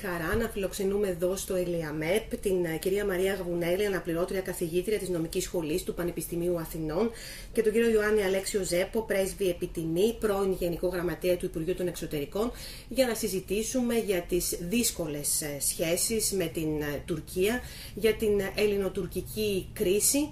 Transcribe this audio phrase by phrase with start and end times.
[0.00, 5.08] τη χαρά να φιλοξενούμε εδώ στο ΕΛΙΑΜΕΠ την ε, κυρία Μαρία Γαβουνέλη, αναπληρώτρια καθηγήτρια της
[5.08, 7.10] Νομικής Σχολής του Πανεπιστημίου Αθηνών
[7.52, 12.52] και τον κύριο Ιωάννη Αλέξιο Ζέπο, πρέσβη επιτιμή, πρώην Γενικό Γραμματέα του Υπουργείου των Εξωτερικών,
[12.88, 17.60] για να συζητήσουμε για τις δύσκολες ε, σχέσεις με την ε, Τουρκία,
[17.94, 20.28] για την ελληνοτουρκική κρίση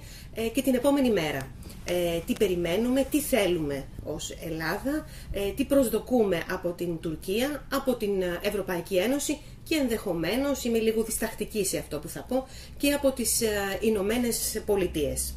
[0.52, 1.48] και την επόμενη μέρα
[1.84, 8.22] ε, τι περιμένουμε, τι θέλουμε ως Ελλάδα, ε, τι προσδοκούμε από την Τουρκία, από την
[8.42, 13.40] Ευρωπαϊκή Ένωση και ενδεχομένως, είμαι λίγο διστακτική σε αυτό που θα πω, και από τις
[13.40, 15.34] ε, Ηνωμένες Πολιτείες.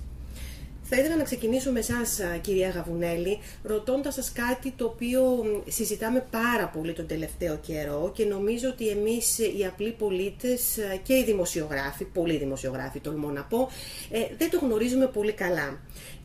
[0.89, 5.21] Θα ήθελα να ξεκινήσω με εσάς κυρία Γαβουνέλη ρωτώντας σας κάτι το οποίο
[5.67, 11.23] συζητάμε πάρα πολύ τον τελευταίο καιρό και νομίζω ότι εμείς οι απλοί πολίτες και οι
[11.23, 13.69] δημοσιογράφοι, πολλοί δημοσιογράφοι τολμώ να πω,
[14.11, 15.79] ε, δεν το γνωρίζουμε πολύ καλά.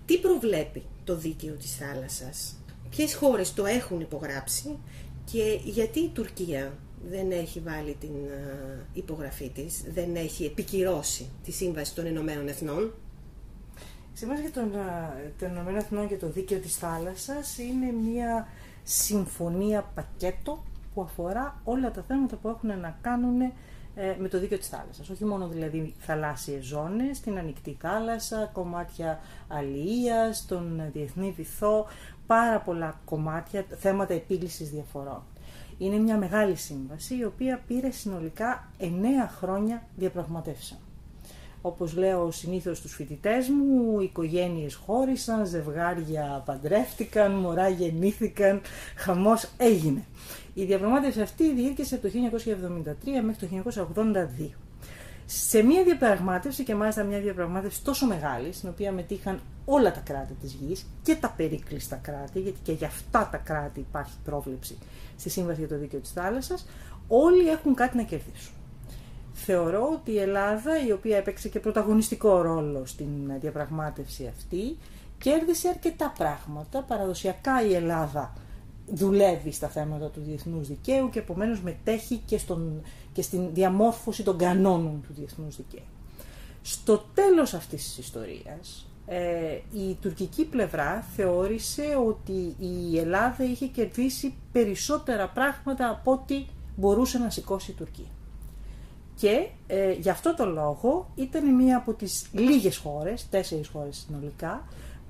[0.07, 2.57] Τι προβλέπει το δίκαιο της θάλασσας,
[2.91, 4.79] ποιες χώρες το έχουν υπογράψει
[5.33, 6.79] και γιατί η Τουρκία
[7.11, 8.15] δεν έχει βάλει την
[8.93, 12.93] υπογραφή της, δεν έχει επικυρώσει τη Σύμβαση των Ηνωμένων Εθνών;
[14.23, 14.73] Η Σύμβαση των,
[15.39, 18.49] των Ηνωμένων Εθνών και το δίκαιο της θάλασσας είναι μια
[18.83, 23.53] συμφωνία πακέτο που αφορά όλα τα θέματα που έχουν να κάνουν ε,
[24.19, 25.09] με το δίκαιο της θάλασσας.
[25.09, 31.87] Όχι μόνο δηλαδή θαλάσσιες ζώνες, την ανοιχτή θάλασσα, κομμάτια αλληλείας, τον διεθνή βυθό,
[32.27, 35.23] πάρα πολλά κομμάτια, θέματα επίλυσης διαφορών.
[35.79, 38.85] Είναι μια μεγάλη σύμβαση η οποία πήρε συνολικά 9
[39.39, 40.81] χρόνια διαπραγματεύσεων.
[41.65, 48.61] Όπως λέω συνήθως στους φοιτητές μου, οικογένειες χώρισαν, ζευγάρια παντρεύτηκαν, μωρά γεννήθηκαν,
[48.97, 50.05] χαμός έγινε.
[50.55, 53.73] Η διαπραγμάτευση αυτή διήρκεσε από το 1973 μέχρι το
[54.41, 54.51] 1982.
[55.27, 60.35] Σε μια διαπραγμάτευση και μάλιστα μια διαπραγμάτευση τόσο μεγάλη, στην οποία μετήχαν όλα τα κράτη
[60.41, 64.79] της γης και τα περίκλειστα κράτη, γιατί και για αυτά τα κράτη υπάρχει πρόβλεψη
[65.19, 66.67] στη Σύμβαση για το Δίκαιο της Θάλασσας,
[67.09, 68.55] όλοι έχουν κάτι να κερδίσουν.
[69.33, 74.77] Θεωρώ ότι η Ελλάδα, η οποία έπαιξε και πρωταγωνιστικό ρόλο στην διαπραγμάτευση αυτή,
[75.19, 76.83] κέρδισε αρκετά πράγματα.
[76.83, 78.33] Παραδοσιακά η Ελλάδα
[78.87, 82.83] δουλεύει στα θέματα του διεθνούς δικαίου και επομένως μετέχει και, στον,
[83.13, 85.87] και στην διαμόρφωση των κανόνων του διεθνούς δικαίου.
[86.63, 94.35] Στο τέλος αυτής της ιστορίας, ε, η τουρκική πλευρά θεώρησε ότι η Ελλάδα είχε κερδίσει
[94.53, 96.45] περισσότερα πράγματα από ό,τι
[96.77, 98.11] μπορούσε να σηκώσει η Τουρκία.
[99.23, 104.65] Και ε, γι' αυτό το λόγο ήταν μία από τις λίγες χώρες, τέσσερις χώρες συνολικά,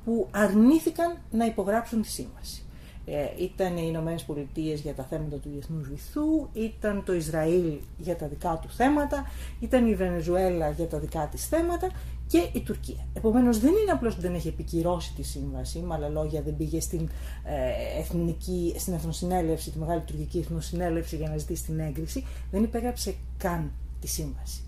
[0.05, 2.63] που αρνήθηκαν να υπογράψουν τη σύμβαση.
[3.05, 8.17] Ε, ήταν οι Ηνωμένες Πολιτείες για τα θέματα του διεθνούς βυθού, ήταν το Ισραήλ για
[8.17, 9.27] τα δικά του θέματα,
[9.61, 11.91] ήταν η Βενεζουέλα για τα δικά της θέματα
[12.27, 13.07] και η Τουρκία.
[13.13, 16.81] Επομένως δεν είναι απλώς ότι δεν έχει επικυρώσει τη σύμβαση, με άλλα λόγια δεν πήγε
[16.81, 17.09] στην,
[17.45, 23.15] ε, εθνική, στην Εθνοσυνέλευση, τη Μεγάλη Τουρκική Εθνοσυνέλευση για να ζητήσει την έγκριση, δεν υπέγραψε
[23.39, 23.73] καν
[24.03, 24.61] τη σύμβαση.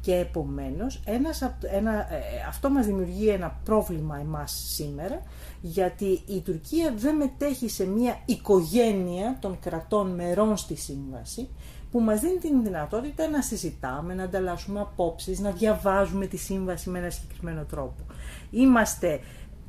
[0.00, 5.22] Και επομένως ένας, ένα, ε, αυτό μας δημιουργεί ένα πρόβλημα εμάς σήμερα,
[5.60, 11.48] γιατί η Τουρκία δεν μετέχει σε μια οικογένεια των κρατών μερών στη σύμβαση,
[11.90, 16.98] που μας δίνει την δυνατότητα να συζητάμε, να ανταλλάσσουμε απόψεις, να διαβάζουμε τη σύμβαση με
[16.98, 18.04] ένα συγκεκριμένο τρόπο.
[18.50, 19.20] Είμαστε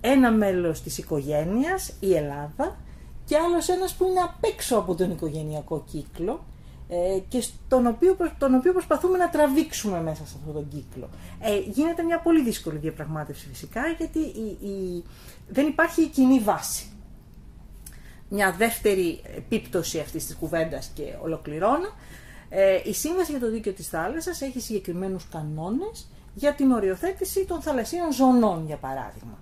[0.01, 2.78] ένα μέλος της οικογένειας, η Ελλάδα,
[3.25, 6.45] και άλλος ένας που είναι απ' έξω από τον οικογενειακό κύκλο
[6.89, 11.09] ε, και στον οποίο, τον οποίο προσπαθούμε να τραβήξουμε μέσα σε αυτόν τον κύκλο.
[11.39, 15.03] Ε, γίνεται μια πολύ δύσκολη διαπραγμάτευση φυσικά γιατί η,
[15.49, 16.85] δεν υπάρχει η κοινή βάση.
[18.29, 21.89] Μια δεύτερη επίπτωση αυτής της κουβέντας και ολοκληρώνω.
[22.49, 27.61] Ε, η Σύμβαση για το Δίκαιο της Θάλασσας έχει συγκεκριμένους κανόνες για την οριοθέτηση των
[27.61, 29.39] θαλασσίων ζωνών, για παράδειγμα.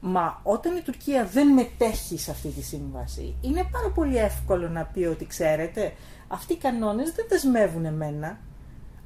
[0.00, 4.84] Μα όταν η Τουρκία δεν μετέχει σε αυτή τη σύμβαση, είναι πάρα πολύ εύκολο να
[4.84, 5.92] πει ότι ξέρετε,
[6.28, 8.38] αυτοί οι κανόνες δεν δεσμεύουν εμένα.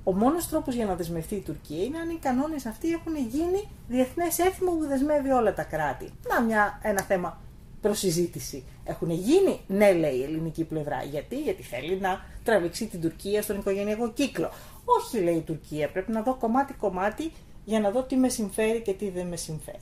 [0.04, 3.68] Ο μόνος τρόπος για να δεσμευτεί η Τουρκία είναι αν οι κανόνες αυτοί έχουν γίνει
[3.88, 6.10] διεθνές έθιμο που δεσμεύει όλα τα κράτη.
[6.28, 7.40] Να μια, ένα θέμα
[7.80, 8.64] προσυζήτηση.
[8.84, 11.02] Έχουν γίνει, ναι λέει η ελληνική πλευρά.
[11.02, 14.50] Γιατί, γιατί θέλει να τραβήξει την Τουρκία στον οικογενειακό κύκλο.
[14.84, 17.32] Όχι λέει η Τουρκία, πρέπει να δω κομμάτι-κομμάτι
[17.64, 19.80] για να δω τι με συμφέρει και τι δεν με συμφέρει.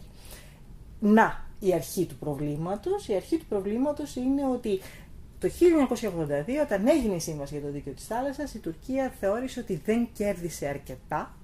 [1.01, 3.09] Να, η αρχή του προβλήματος.
[3.09, 4.81] Η αρχή του προβλήματος είναι ότι
[5.41, 9.81] το 1982, όταν έγινε η σύμβαση για το δίκαιο της θάλασσας, η Τουρκία θεώρησε ότι
[9.85, 11.35] δεν κέρδισε αρκετά,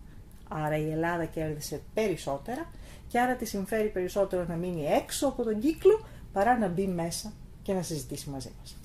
[0.49, 2.70] άρα η Ελλάδα κέρδισε περισσότερα
[3.08, 7.32] και άρα τη συμφέρει περισσότερο να μείνει έξω από τον κύκλο παρά να μπει μέσα
[7.62, 8.76] και να συζητήσει μαζί μας.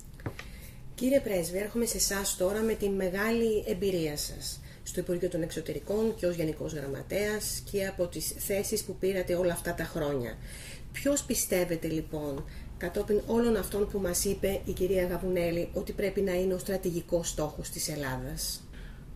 [0.95, 6.15] Κύριε Πρέσβη, έρχομαι σε εσάς τώρα με τη μεγάλη εμπειρία σας στο Υπουργείο των Εξωτερικών
[6.15, 10.37] και ως Γενικός Γραμματέας και από τις θέσεις που πήρατε όλα αυτά τα χρόνια.
[10.91, 12.45] Ποιος πιστεύετε λοιπόν
[12.79, 17.29] κατόπιν όλων αυτών που μας είπε η κυρία Γαβουνέλη ότι πρέπει να είναι ο στρατηγικός
[17.29, 18.63] στόχος της Ελλάδας.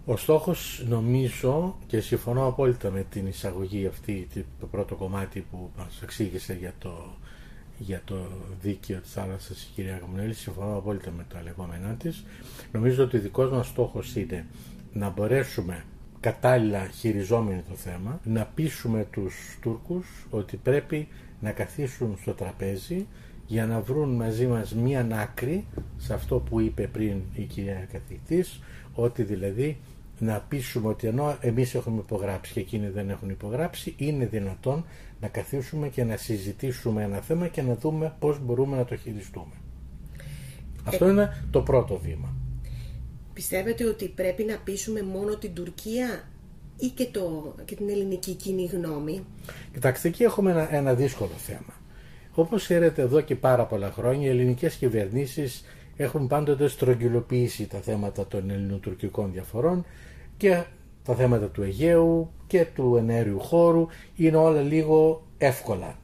[0.06, 4.28] Ο στόχος νομίζω και συμφωνώ απόλυτα με την εισαγωγή αυτή,
[4.60, 7.18] το πρώτο κομμάτι που μας εξήγησε για το,
[7.78, 8.28] για το
[8.62, 12.24] δίκαιο της θάλασσας η κυρία Γαμουνέλη, συμφωνώ απόλυτα με τα λεγόμενά της.
[12.72, 14.46] Νομίζω ότι ο δικός μας στόχος είναι
[14.94, 15.84] να μπορέσουμε
[16.20, 21.08] κατάλληλα χειριζόμενοι το θέμα, να πείσουμε τους Τούρκους ότι πρέπει
[21.40, 23.08] να καθίσουν στο τραπέζι
[23.48, 25.66] για να βρουν μαζί μας μία άκρη
[25.98, 28.60] σε αυτό που είπε πριν η κυρία καθηγητής,
[28.94, 29.78] ότι δηλαδή
[30.20, 34.86] να πείσουμε ότι ενώ εμείς έχουμε υπογράψει και εκείνοι δεν έχουν υπογράψει, είναι δυνατόν
[35.22, 39.54] να καθίσουμε και να συζητήσουμε ένα θέμα και να δούμε πώς μπορούμε να το χειριστούμε.
[40.84, 42.36] Αυτό είναι το πρώτο βήμα.
[43.34, 46.24] Πιστεύετε ότι πρέπει να πείσουμε μόνο την Τουρκία
[46.78, 49.24] ή και, το, και την ελληνική κοινή γνώμη;
[49.74, 51.74] Κοιτάξτε, εκεί έχουμε ένα, ένα δύσκολο θέμα.
[52.36, 55.64] Όπως ξέρετε εδώ και πάρα πολλά χρόνια οι ελληνικές κυβερνήσεις
[55.96, 59.86] έχουν πάντοτε στρογγυλοποιήσει τα θέματα των ελληνοτουρκικών διαφορών
[60.38, 60.64] και
[61.04, 65.98] τα θέματα του Αιγαίου και του ενέργειου χώρου είναι όλα λίγο εύκολα.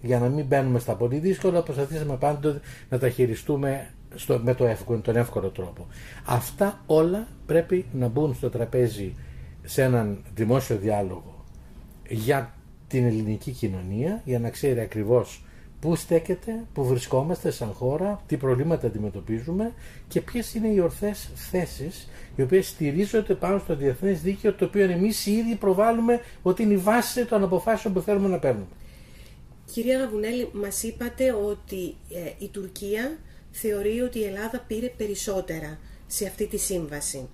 [0.00, 4.64] Για να μην μπαίνουμε στα πολύ δύσκολα, προσπαθήσαμε πάντοτε να τα χειριστούμε στο, με το
[4.64, 5.86] εύκολο, τον εύκολο τρόπο.
[6.24, 9.14] Αυτά όλα πρέπει να μπουν στο τραπέζι
[9.62, 11.44] σε έναν δημόσιο διάλογο
[12.08, 12.54] για
[12.88, 15.44] την ελληνική κοινωνία, για να ξέρει ακριβώς
[15.84, 19.72] πού στέκεται, πού βρισκόμαστε σαν χώρα, τι προβλήματα αντιμετωπίζουμε
[20.08, 24.90] και ποιες είναι οι ορθές θέσεις οι οποίες στηρίζονται πάνω στο διεθνές δίκαιο το οποίο
[24.90, 28.66] εμείς ήδη προβάλλουμε ότι είναι η βάση των αποφάσεων που θέλουμε να παίρνουμε.
[29.72, 33.18] Κυρία Γαβουνέλη, μας είπατε ότι ε, η Τουρκία
[33.50, 37.28] θεωρεί ότι η Ελλάδα πήρε περισσότερα σε αυτή τη σύμβαση.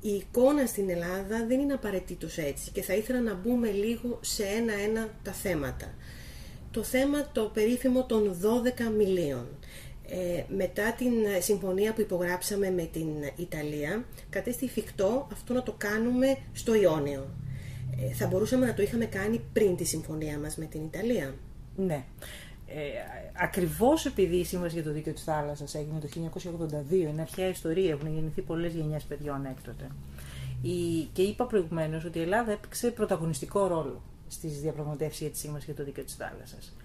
[0.00, 4.44] Η εικόνα στην Ελλάδα δεν είναι απαραίτητος έτσι και θα ήθελα να μπούμε λίγο σε
[4.44, 5.94] ένα-ένα τα θέματα.
[6.72, 9.46] Το θέμα το περίφημο των 12 μιλίων.
[10.06, 16.38] Ε, μετά την συμφωνία που υπογράψαμε με την Ιταλία, κατέστη φυκτό αυτό να το κάνουμε
[16.52, 17.28] στο Ιόνιο.
[18.00, 21.34] Ε, θα μπορούσαμε να το είχαμε κάνει πριν τη συμφωνία μας με την Ιταλία.
[21.76, 22.04] Ναι.
[22.66, 22.80] Ε,
[23.42, 26.08] ακριβώς επειδή η Σύμβαση για το Δίκαιο της Θάλασσας έγινε το
[26.90, 29.90] 1982, είναι αρχαία ιστορία, έχουν γεννηθεί πολλές γενιές παιδιών έκτοτε.
[30.62, 34.02] Η, και είπα προηγουμένως ότι η Ελλάδα έπαιξε πρωταγωνιστικό ρόλο
[34.32, 36.76] στις διαπραγματεύσεις για τη Σύμβαση για το Δίκαιο της Θάλασσας.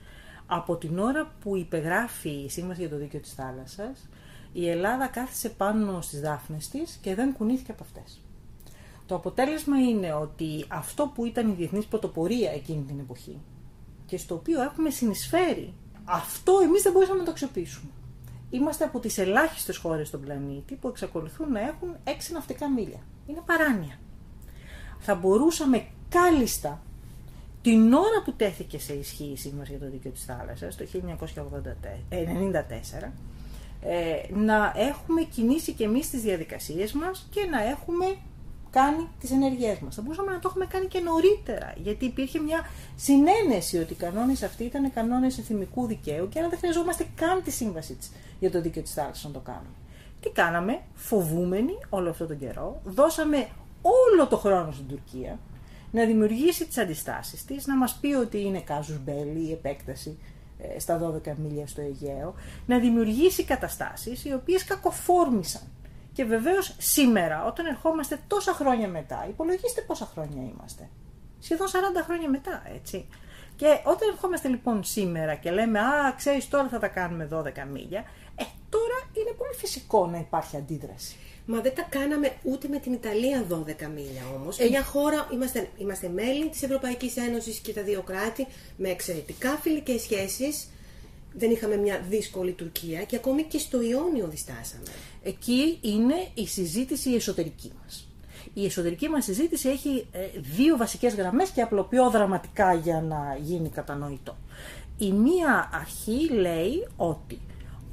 [0.46, 4.08] Από την ώρα που υπεγράφει η Σύμβαση για το Δίκαιο της Θάλασσας,
[4.54, 8.22] η Ελλάδα κάθισε πάνω στις δάφνες της και δεν κουνήθηκε από αυτές.
[9.06, 13.42] Το αποτέλεσμα είναι ότι αυτό που ήταν η διεθνής πρωτοπορία εκείνη την εποχή
[14.06, 15.74] και στο οποίο έχουμε συνεισφέρει,
[16.04, 17.92] αυτό εμείς δεν μπορούσαμε να το αξιοποιήσουμε.
[18.50, 23.00] Είμαστε από τις ελάχιστες χώρες στον πλανήτη που εξακολουθούν να έχουν έξι ναυτικά μίλια.
[23.28, 24.00] Είναι παράνοια.
[25.00, 26.82] Θα μπορούσαμε κάλλιστα
[27.70, 33.14] την ώρα που τέθηκε σε ισχύ η Σύμβαση για το Δίκαιο της Θάλασσας, το 1994,
[33.82, 38.06] ε, να έχουμε κινήσει και εμείς τις διαδικασίες μας και να έχουμε
[38.70, 39.96] κάνει τις ενεργειές μας.
[39.96, 44.44] Θα μπορούσαμε να το έχουμε κάνει και νωρίτερα, γιατί υπήρχε μια συνένεση ότι οι κανόνες
[44.44, 48.62] αυτοί ήταν κανόνες εθνικού δικαίου και άρα δεν χρειαζόμαστε καν τη σύμβαση της για το
[48.62, 49.76] δίκαιο της θάλασσας να το κάνουμε.
[50.20, 53.48] Τι κάναμε, φοβούμενοι όλο αυτό τον καιρό, δώσαμε
[53.82, 55.40] όλο το χρόνο στην Τουρκία,
[55.92, 60.18] να δημιουργήσει τις αντιστάσεις της, να μας πει ότι είναι κάζους μπέλη η επέκταση
[60.58, 65.62] ε, στα 12 μίλια στο Αιγαίο, να δημιουργήσει καταστάσεις οι οποίες κακοφόρμησαν.
[66.14, 70.90] Και βεβαίως σήμερα, όταν ερχόμαστε τόσα χρόνια μετά, υπολογίστε πόσα χρόνια είμαστε.
[71.40, 71.72] Σχεδόν 40
[72.04, 73.08] χρόνια μετά, έτσι.
[73.56, 78.00] Και όταν ερχόμαστε λοιπόν σήμερα και λέμε «Α, ξέρεις τώρα θα τα κάνουμε 12 μίλια»,
[78.00, 78.04] ε,
[78.70, 81.16] τώρα είναι πολύ φυσικό να υπάρχει αντίδραση.
[81.46, 83.54] Μα δεν τα κάναμε ούτε με την Ιταλία 12
[83.96, 84.60] μίλια όμως.
[84.60, 84.70] Ε...
[84.70, 88.48] Μια χώρα, είμαστε, είμαστε μέλη της Ευρωπαϊκής Ένωσης και τα δύο κράτη
[88.78, 90.70] με εξαιρετικά φιλικέ σχέσεις.
[91.34, 94.84] Δεν είχαμε μια δύσκολη Τουρκία και ακόμη και στο Ιόνιο διστάσαμε.
[95.24, 98.08] Εκεί είναι η συζήτηση εσωτερική μας.
[98.54, 103.70] Η εσωτερική μας συζήτηση έχει ε, δύο βασικές γραμμές και απλοποιώ δραματικά για να γίνει
[103.70, 104.38] κατανοητό.
[104.98, 107.40] Η μία αρχή λέει ότι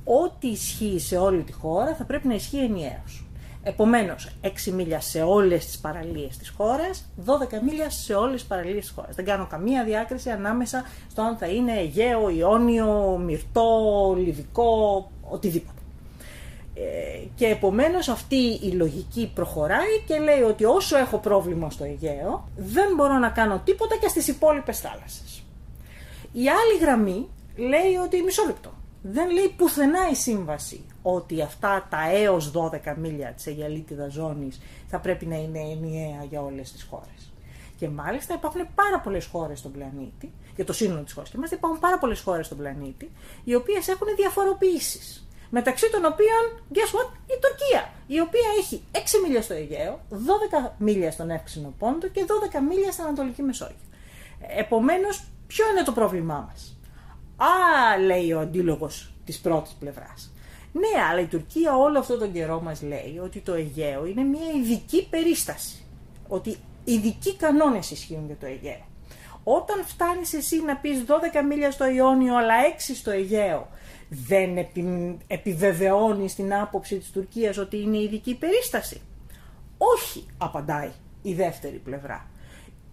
[0.04, 3.24] ό,τι ισχύει σε όλη τη χώρα θα πρέπει να ισχύει ενιαίως.
[3.66, 8.84] Επομένως, 6 μίλια σε όλες τις παραλίες της χώρας, 12 μίλια σε όλες τις παραλίες
[8.84, 9.14] της χώρας.
[9.14, 15.78] Δεν κάνω καμία διάκριση ανάμεσα στο αν θα είναι Αιγαίο, Ιόνιο, Μυρτό, Λιβικό, οτιδήποτε.
[16.74, 22.48] Ε, και επομένως αυτή η λογική προχωράει και λέει ότι όσο έχω πρόβλημα στο Αιγαίο,
[22.56, 25.42] δεν μπορώ να κάνω τίποτα και στις υπόλοιπες θάλασσες.
[26.32, 28.72] Η άλλη γραμμή λέει ότι μισό λεπτό.
[29.06, 34.98] Δεν λέει πουθενά η σύμβαση ότι αυτά τα έως 12 μίλια της Αιγαλίτιδας ζώνης θα
[34.98, 37.32] πρέπει να είναι ενιαία για όλες τις χώρες.
[37.78, 41.56] Και μάλιστα υπάρχουν πάρα πολλές χώρες στον πλανήτη, για το σύνολο της χώρας και μάλιστα
[41.56, 43.10] υπάρχουν πάρα πολλές χώρες στον πλανήτη,
[43.44, 45.28] οι οποίες έχουν διαφοροποιήσεις.
[45.50, 46.42] μεταξύ των οποίων,
[46.74, 51.74] guess what, η Τουρκία, η οποία έχει 6 μίλια στο Αιγαίο, 12 μίλια στον Εύξηνο
[51.78, 53.76] Πόντο και 12 μίλια στην Ανατολική Μεσόγειο.
[54.56, 56.73] Επομένως, ποιο είναι το πρόβλημά μας;
[57.36, 60.32] Α, λέει ο αντίλογος της πρώτης πλευράς.
[60.72, 64.50] Ναι, αλλά η Τουρκία όλο αυτόν τον καιρό μας λέει ότι το Αιγαίο είναι μια
[64.56, 65.84] ειδική περίσταση.
[66.28, 68.86] Ότι ειδικοί κανόνες ισχύουν για το Αιγαίο.
[69.44, 73.68] Όταν φτάνεις εσύ να πεις 12 μίλια στο Ιόνιο αλλά 6 στο Αιγαίο,
[74.08, 79.00] δεν επι, επιβεβαιώνεις την άποψη της Τουρκίας ότι είναι ειδική περίσταση.
[79.78, 80.90] Όχι, απαντάει
[81.22, 82.28] η δεύτερη πλευρά.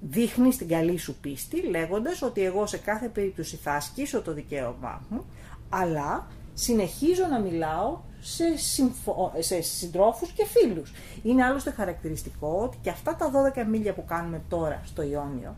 [0.10, 5.02] Δείχνει την καλή σου πίστη λέγοντας ότι εγώ σε κάθε περίπτωση θα ασκήσω το δικαίωμά
[5.10, 5.26] μου,
[5.70, 9.32] αλλά συνεχίζω να μιλάω σε, συμφω...
[9.40, 10.94] σε συντρόφους και φίλους.
[11.24, 15.56] Είναι άλλωστε χαρακτηριστικό ότι και αυτά τα 12 μίλια που κάνουμε τώρα στο Ιόνιο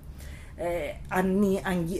[0.55, 0.65] ε,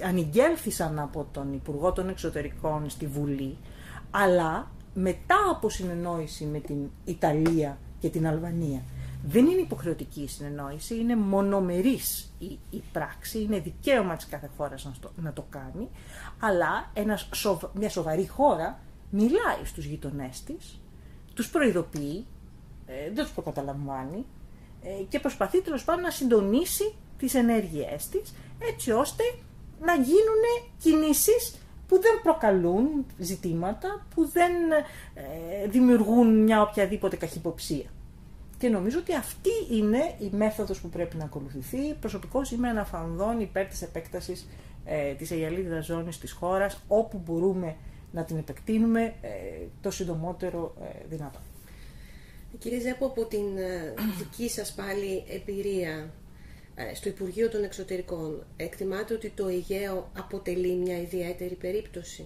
[0.04, 3.58] ανηγγέλθησαν από τον Υπουργό των Εξωτερικών στη Βουλή,
[4.12, 8.82] αλλά μετά από συνεννόηση με την Ιταλία και την Αλβανία.
[9.26, 14.86] Δεν είναι υποχρεωτική η συνεννόηση, είναι μονομερής η, η πράξη, είναι δικαίωμα της κάθε χώρας
[14.86, 15.90] να, να το κάνει,
[16.40, 17.30] αλλά ένας,
[17.74, 20.82] μια σοβαρή χώρα μιλάει στους γειτονές της,
[21.34, 22.26] τους προειδοποιεί,
[22.86, 24.26] ε, δεν τους προκαταλαμβάνει
[24.84, 29.24] ε, και προσπαθεί τέλος πάντων να συντονίσει τις ενέργειές της έτσι ώστε
[29.80, 34.52] να γίνουν κινήσεις που δεν προκαλούν ζητήματα, που δεν
[35.14, 37.90] ε, δημιουργούν μια οποιαδήποτε καχυποψία.
[38.64, 41.94] Και νομίζω ότι αυτή είναι η μέθοδος που πρέπει να ακολουθηθεί.
[42.00, 44.48] Προσωπικώς είμαι αναφανδόν υπέρ της επέκτασης
[44.86, 47.76] ε, της αγιαλίδας ζώνης της χώρας, όπου μπορούμε
[48.12, 49.30] να την επεκτείνουμε ε,
[49.82, 51.40] το συντομότερο ε, δυνατό.
[52.60, 56.10] Κύριε Ζέπο, από την ε, δική σας πάλι εμπειρία
[56.96, 62.26] στο Υπουργείο των Εξωτερικών, εκτιμάτε ότι το Αιγαίο αποτελεί μια ιδιαίτερη περίπτωση;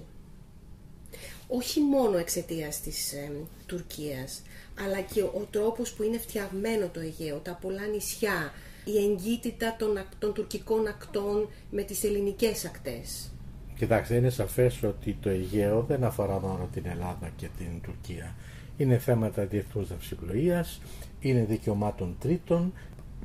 [1.48, 3.32] Όχι μόνο εξαιτίας της ε,
[3.66, 4.42] Τουρκίας,
[4.86, 8.52] αλλά και ο τρόπος που είναι φτιαγμένο το Αιγαίο, τα πολλά νησιά,
[8.84, 13.32] η εγκύτητα των, των τουρκικών ακτών με τις ελληνικές ακτές.
[13.78, 18.36] Κοιτάξτε, είναι σαφές ότι το Αιγαίο δεν αφορά μόνο την Ελλάδα και την Τουρκία.
[18.78, 20.82] Είναι θέματα διεθνούς δαυσιπλοείας,
[21.20, 22.74] είναι δικαιωμάτων τρίτων.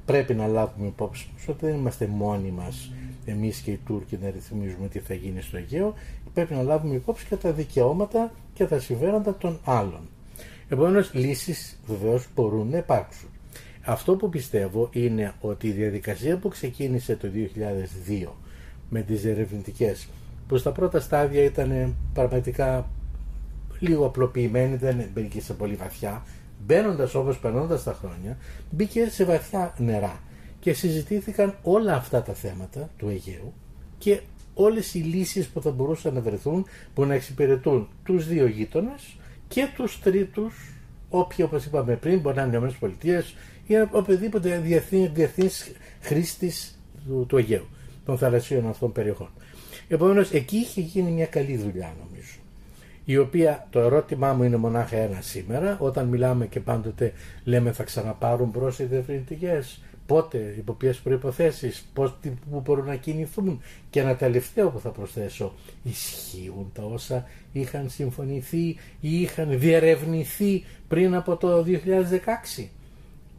[0.04, 2.90] Πρέπει να λάβουμε υπόψη μας ότι δεν είμαστε μόνοι μας
[3.24, 5.94] εμείς και οι Τούρκοι να ρυθμίζουμε τι θα γίνει στο Αιγαίο.
[6.34, 10.08] Πρέπει να λάβουμε υπόψη και τα δικαιώματα και τα συμφέροντα των άλλων.
[10.72, 13.28] Επομένως, λύσεις βεβαίως μπορούν να υπάρξουν.
[13.84, 17.28] Αυτό που πιστεύω είναι ότι η διαδικασία που ξεκίνησε το
[18.08, 18.28] 2002
[18.90, 19.96] με τις ερευνητικέ
[20.48, 22.88] που στα πρώτα στάδια ήταν πραγματικά
[23.78, 26.22] λίγο απλοποιημένη, δεν μπήκε σε πολύ βαθιά,
[26.66, 28.36] μπαίνοντας όπως περνώντας τα χρόνια,
[28.70, 30.20] μπήκε σε βαθιά νερά
[30.60, 33.52] και συζητήθηκαν όλα αυτά τα θέματα του Αιγαίου
[33.98, 34.20] και
[34.54, 39.16] όλες οι λύσεις που θα μπορούσαν να βρεθούν που να εξυπηρετούν τους δύο γείτονες
[39.52, 40.54] και τους τρίτους
[41.08, 43.22] όποιοι όπως είπαμε πριν μπορεί να είναι οι ΗΠΑ
[43.66, 47.66] ή οποιοδήποτε διεθνή, διεθνής χρήστης του, του Αιγαίου
[48.04, 49.30] των θαλασσίων αυτών περιοχών.
[49.88, 52.32] Επομένως, εκεί είχε γίνει μια καλή δουλειά νομίζω.
[53.04, 57.12] Η οποία το ερώτημά μου είναι μονάχα ένα σήμερα, όταν μιλάμε και πάντοτε
[57.44, 58.78] λέμε θα ξαναπάρουν μπρος
[60.02, 60.06] οι διευρυντικέ.
[60.06, 61.72] Πότε, υπό ποιες προποθέσει,
[62.50, 63.60] πού μπορούν να κινηθούν.
[63.90, 71.14] Και ένα τελευταίο που θα προσθέσω, ισχύουν τα όσα είχαν συμφωνηθεί ή είχαν διερευνηθεί πριν
[71.14, 71.64] από το
[72.58, 72.68] 2016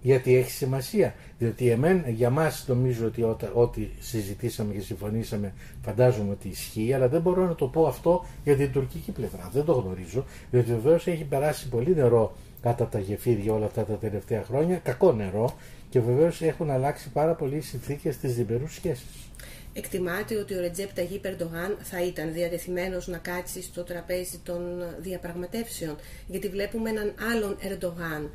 [0.03, 1.13] γιατί έχει σημασία.
[1.39, 7.21] Διότι εμέν, για μας νομίζω ότι ό,τι συζητήσαμε και συμφωνήσαμε φαντάζομαι ότι ισχύει, αλλά δεν
[7.21, 9.49] μπορώ να το πω αυτό για την τουρκική πλευρά.
[9.53, 13.83] Δεν το γνωρίζω, διότι βεβαίως έχει περάσει πολύ νερό κάτω από τα γεφύρια όλα αυτά
[13.83, 15.53] τα τελευταία χρόνια, κακό νερό
[15.93, 19.29] και βεβαίως έχουν αλλάξει πάρα πολύ οι συνθήκες της διμερούς σχέσης.
[19.73, 24.61] Εκτιμάται ότι ο Ρετζέπ Ταγί Περντογάν θα ήταν διατεθειμένος να κάτσει στο τραπέζι των
[24.99, 25.95] διαπραγματεύσεων.
[26.27, 28.29] Γιατί βλέπουμε έναν άλλον Ερντογάν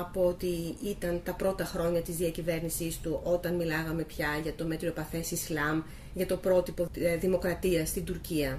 [0.00, 4.92] από ότι ήταν τα πρώτα χρόνια της διακυβέρνησής του όταν μιλάγαμε πια για το μέτριο
[4.92, 5.82] παθές Ισλάμ,
[6.14, 8.58] για το πρότυπο ε, δημοκρατίας στην Τουρκία.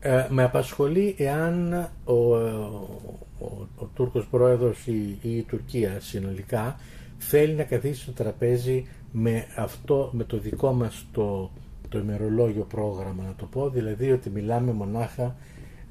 [0.00, 1.72] Ε, με απασχολεί εάν
[2.04, 6.76] ο, ο, ο, Τούρκος πρόεδρος ή, ή η Τουρκία συνολικά
[7.22, 11.50] θέλει να καθίσει στο τραπέζι με αυτό, με το δικό μας το,
[11.88, 15.36] το ημερολόγιο πρόγραμμα να το πω, δηλαδή ότι μιλάμε μονάχα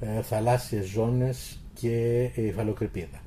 [0.00, 3.20] ε, θαλάσσιες ζώνες και υφαλοκρηπίδα.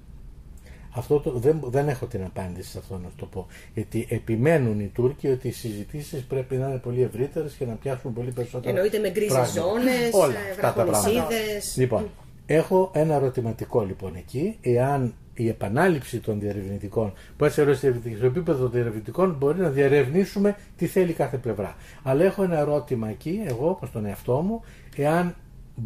[0.96, 3.48] Αυτό το, δεν, δεν έχω την απάντηση σε αυτό να το πω.
[3.74, 8.14] Γιατί επιμένουν οι Τούρκοι ότι οι συζητήσεις πρέπει να είναι πολύ ευρύτερες και να πιάσουν
[8.14, 8.70] πολύ περισσότερα.
[8.70, 10.12] Εννοείται με γκρίζες ζώνες,
[10.58, 11.78] βραχονισίδες.
[11.78, 12.10] Λοιπόν,
[12.46, 17.74] έχω ένα ερωτηματικό λοιπόν εκεί, εάν η επανάληψη των διαρευνητικών, που έτσι
[18.18, 21.76] στο επίπεδο των διαρευνητικών μπορεί να διαρευνήσουμε τι θέλει κάθε πλευρά.
[22.04, 24.62] Αλλά έχω ένα ερώτημα εκεί, εγώ όπως τον εαυτό μου,
[24.96, 25.36] εάν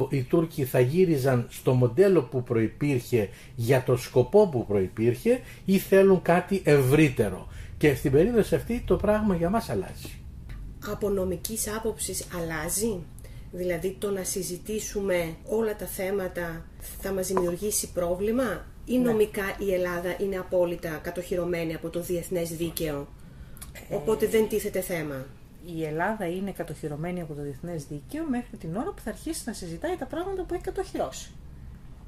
[0.09, 6.21] οι Τούρκοι θα γύριζαν στο μοντέλο που προϋπήρχε για το σκοπό που προϋπήρχε ή θέλουν
[6.21, 7.47] κάτι ευρύτερο.
[7.77, 10.19] Και στην περίπτωση αυτή το πράγμα για μας αλλάζει.
[10.91, 12.99] Από νομικής άποψης αλλάζει;
[13.51, 16.65] Δηλαδή το να συζητήσουμε όλα τα θέματα
[17.01, 19.11] θα μας δημιουργήσει πρόβλημα; Ή ναι.
[19.11, 23.07] νομικά η Ελλάδα είναι απόλυτα κατοχυρωμένη από το διεθνές δίκαιο;
[23.89, 25.25] Ε, οπότε δεν τίθεται θέμα.
[25.75, 29.53] Η Ελλάδα είναι κατοχυρωμένη από το διεθνές δίκαιο μέχρι την ώρα που θα αρχίσει να
[29.53, 31.31] συζητάει τα πράγματα που έχει κατοχυρώσει.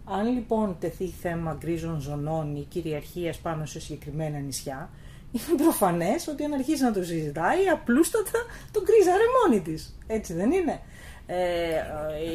[0.06, 4.90] Αν λοιπόν τεθεί θέμα γκρίζων ζωνών ή κυριαρχίας πάνω σε συγκεκριμένα νησιά,
[5.32, 8.40] είναι προφανές ότι αν αρχίσει να το συζητάει, απλούστατα
[8.72, 9.98] τον κρίζαρε μόνη της.
[10.08, 10.80] Έτσι δεν είναι;
[11.26, 11.38] Ε,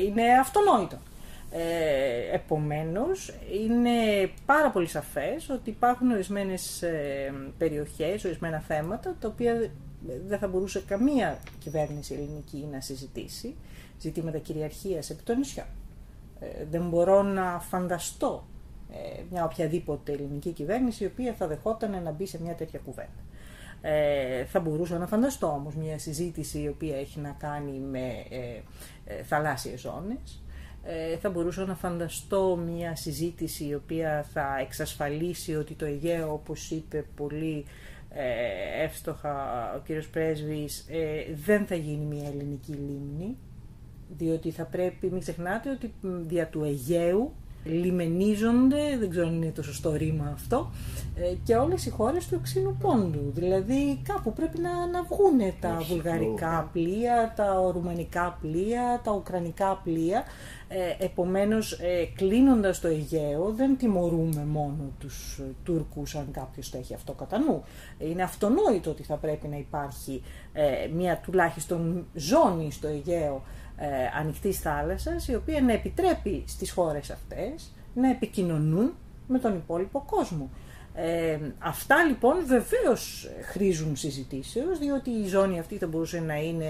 [0.06, 0.98] είναι αυτονόητο.
[1.56, 3.34] Ε, επομένως,
[3.64, 3.90] είναι
[4.46, 9.70] πάρα πολύ σαφές ότι υπάρχουν ορισμένες ε, περιοχές, ορισμένα θέματα, τα οποία
[10.26, 13.54] δεν θα μπορούσε καμία κυβέρνηση ελληνική να συζητήσει,
[14.00, 15.66] ζητήματα κυριαρχίας επί των νησιών.
[16.40, 18.46] Ε, δεν μπορώ να φανταστώ
[18.92, 23.22] ε, μια οποιαδήποτε ελληνική κυβέρνηση η οποία θα δεχόταν να μπει σε μια τέτοια κουβέντα.
[23.86, 28.62] Ε, θα μπορούσα να φανταστώ όμως μια συζήτηση η οποία έχει να κάνει με ε,
[29.04, 30.42] ε, θαλάσσιες ζώνες.
[30.86, 36.70] Ε, θα μπορούσα να φανταστώ μια συζήτηση η οποία θα εξασφαλίσει ότι το Αιγαίο, όπως
[36.70, 37.64] είπε πολύ
[38.10, 39.34] ε, εύστοχα
[39.76, 40.86] ο κύριος Πρέσβης,
[41.44, 43.36] δεν θα γίνει μια ελληνική λίμνη,
[44.16, 47.32] διότι θα πρέπει, μην ξεχνάτε ότι δια του Αιγαίου
[47.64, 50.70] λιμενίζονται, δεν ξέρω αν είναι το σωστό ρήμα αυτό,
[51.14, 53.30] ε, και όλες οι χώρες του εξήνου πόντου.
[53.34, 60.24] Δηλαδή κάπου πρέπει να, να βγουν τα βουλγαρικά πλοία, τα ρουμανικά πλοία, τα ουκρανικά πλοία.
[60.68, 66.78] Ε, επομένως, ε, κλείνοντας το Αιγαίο, δεν τιμωρούμε μόνο τους ε, Τούρκους αν κάποιος το
[66.78, 67.62] έχει αυτό κατά νου.
[67.98, 73.42] Είναι αυτονόητο ότι θα πρέπει να υπάρχει ε, μια τουλάχιστον ζώνη στο Αιγαίο
[73.76, 73.86] ε,
[74.20, 78.94] ανοιχτής θάλασσας, η οποία να επιτρέπει στις χώρες αυτές να επικοινωνούν
[79.28, 80.50] με τον υπόλοιπο κόσμο.
[80.96, 86.66] Ε, αυτά λοιπόν βεβαίως χρήζουν συζητήσεως διότι η ζώνη αυτή θα μπορούσε να είναι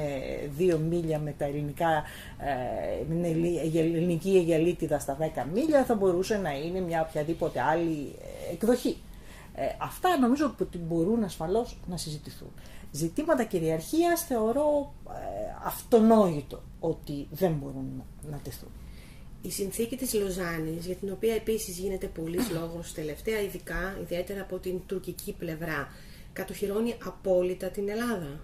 [0.57, 2.03] δύο μίλια με τα ελληνικά
[2.39, 8.17] ε, με την ελληνική αιγαλίτιδα στα 10 μίλια θα μπορούσε να είναι μια οποιαδήποτε άλλη
[8.49, 8.97] ε, εκδοχή.
[9.55, 12.51] Ε, αυτά νομίζω ότι μπορούν ασφαλώς να συζητηθούν.
[12.97, 15.13] Ζητήματα κυριαρχίας θεωρώ ε,
[15.65, 18.69] αυτονόητο ότι δεν μπορούν να, να τεθούν.
[19.43, 24.59] Η συνθήκη της Λοζάνης, για την οποία επίσης γίνεται πολλής λόγος τελευταία, ειδικά, ιδιαίτερα από
[24.59, 25.89] την τουρκική πλευρά,
[26.33, 28.41] κατοχυρώνει απόλυτα την Ελλάδα.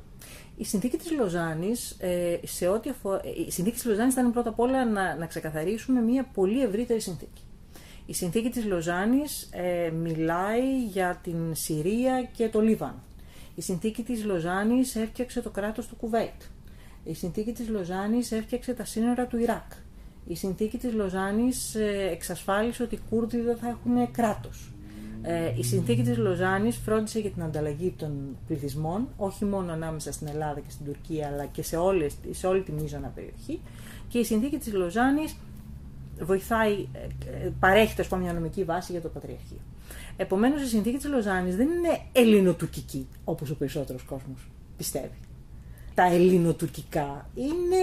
[0.57, 3.21] Η συνθήκη της Λοζάνης, ε, σε ό,τι αφορά...
[3.47, 7.43] η συνθήκη της Λοζάνης ήταν πρώτα απ' όλα να, να ξεκαθαρίσουμε μια πολύ ευρύτερη συνθήκη.
[8.07, 13.03] Η συνθήκη της Λοζάνης ε, μιλάει για την Συρία και το Λίβανο.
[13.61, 16.43] Η συνθήκη της Λοζάνης έφτιαξε το κράτος του Κουβέιτ.
[17.05, 19.73] Η συνθήκη της Λοζάνης έφτιαξε τα σύνορα του Ιράκ.
[20.27, 24.73] Η συνθήκη της Λοζάνης ε, εξασφάλισε ότι οι Κούρδοι δεν θα έχουν κράτος.
[25.23, 30.27] Ε, η συνθήκη της Λοζάνης φρόντισε για την ανταλλαγή των πληθυσμών, όχι μόνο ανάμεσα στην
[30.27, 33.61] Ελλάδα και στην Τουρκία, αλλά και σε, όλες, σε όλη τη μείζωνα περιοχή.
[34.09, 35.37] Και η συνθήκη της Λοζάνης
[36.21, 36.89] βοηθάει,
[37.45, 39.59] ε, παρέχει τόσο μια νομική βάση για το Πατριαρχείο.
[40.21, 45.19] Επομένως, η συνθήκη της Λοζάνης δεν είναι ελληνοτουρκική, όπως ο περισσότερος κόσμος πιστεύει.
[45.95, 47.77] Τα ελληνοτουρκικά είναι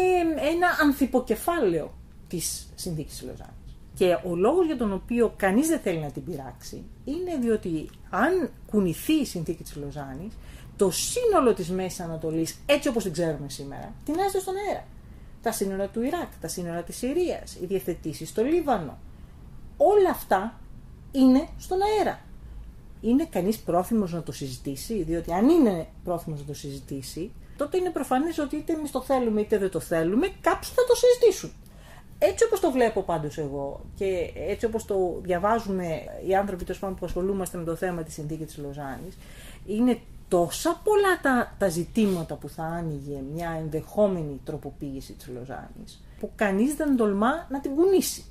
[0.53, 1.93] ένα ανθυποκεφάλαιο
[2.27, 3.77] της συνθήκης της Λοζάνης.
[3.93, 8.49] Και ο λόγος για τον οποίο κανείς δεν θέλει να την πειράξει είναι διότι αν
[8.65, 10.33] κουνηθεί η συνθήκη της Λοζάνης,
[10.75, 14.85] το σύνολο της Μέσης Ανατολής, έτσι όπως την ξέρουμε σήμερα, τεινάζεται στον αέρα.
[15.41, 18.97] Τα σύνορα του Ιράκ, τα σύνορα της Συρίας, οι διευθετήσεις στο Λίβανο.
[19.77, 20.59] Όλα αυτά
[21.11, 22.25] είναι στον αέρα
[23.01, 27.89] είναι κανείς πρόθυμος να το συζητήσει, διότι αν είναι πρόθυμος να το συζητήσει, τότε είναι
[27.89, 31.51] προφανές ότι είτε εμείς το θέλουμε είτε δεν το θέλουμε, κάποιοι θα το συζητήσουν.
[32.19, 37.57] Έτσι όπως το βλέπω πάντως εγώ και έτσι όπως το διαβάζουμε οι άνθρωποι που ασχολούμαστε
[37.57, 39.17] με το θέμα της συνθήκης της Λοζάνης,
[39.65, 46.31] είναι τόσα πολλά τα, τα ζητήματα που θα άνοιγε μια ενδεχόμενη τροποποίηση της Λοζάνης που
[46.35, 48.25] κανείς δεν τολμά να την κουνήσει.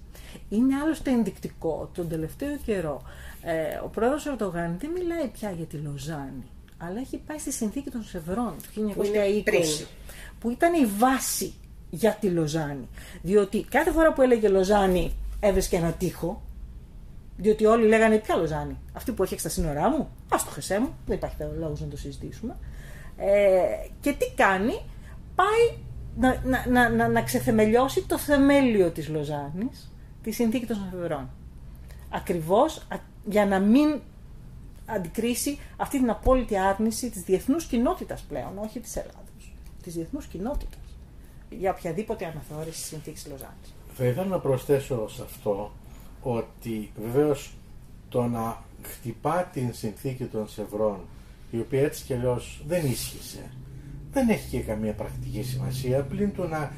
[0.49, 3.03] Είναι άλλωστε ενδεικτικό τον τελευταίο καιρό
[3.49, 6.45] ε, ο πρόεδρος Ερντογάν δεν μιλάει πια για τη Λοζάνη,
[6.79, 8.95] αλλά έχει πάει στη συνθήκη των Σευρών του
[9.83, 9.87] 1920,
[10.41, 11.55] που ήταν η βάση
[11.91, 12.89] για τη Λοζάνη.
[13.23, 16.43] Διότι κάθε φορά που έλεγε Λοζάνη έβρισκε ένα τείχο,
[17.37, 20.95] διότι όλοι λέγανε ποια Λοζάνη, αυτή που έχει στα σύνορά μου, ας το χεσέ μου,
[21.07, 22.57] δεν υπάρχει λόγος να το συζητήσουμε.
[23.17, 23.61] Ε,
[24.01, 24.81] και τι κάνει,
[25.35, 25.79] πάει
[26.17, 31.31] να, να, να, να, να ξεθεμελιώσει το θεμέλιο της Λοζάνης, τη συνθήκη των Σευρών.
[32.11, 32.87] Ακριβώς
[33.25, 34.01] για να μην
[34.87, 40.81] αντικρίσει αυτή την απόλυτη άρνηση της διεθνούς κοινότητας πλέον, όχι της Ελλάδος, της διεθνούς κοινότητας,
[41.51, 43.75] για οποιαδήποτε αναθεώρηση της συνθήκης Λοζάνης.
[43.95, 45.73] Θα ήθελα να προσθέσω σε αυτό
[46.35, 47.53] ότι βεβαίως
[48.09, 50.99] το να χτυπά την συνθήκη των Σευρών
[51.51, 53.51] η οποία έτσι κι αλλιώς δεν ίσχυσε
[54.13, 56.73] δεν έχει και καμία πρακτική σημασία πλην το να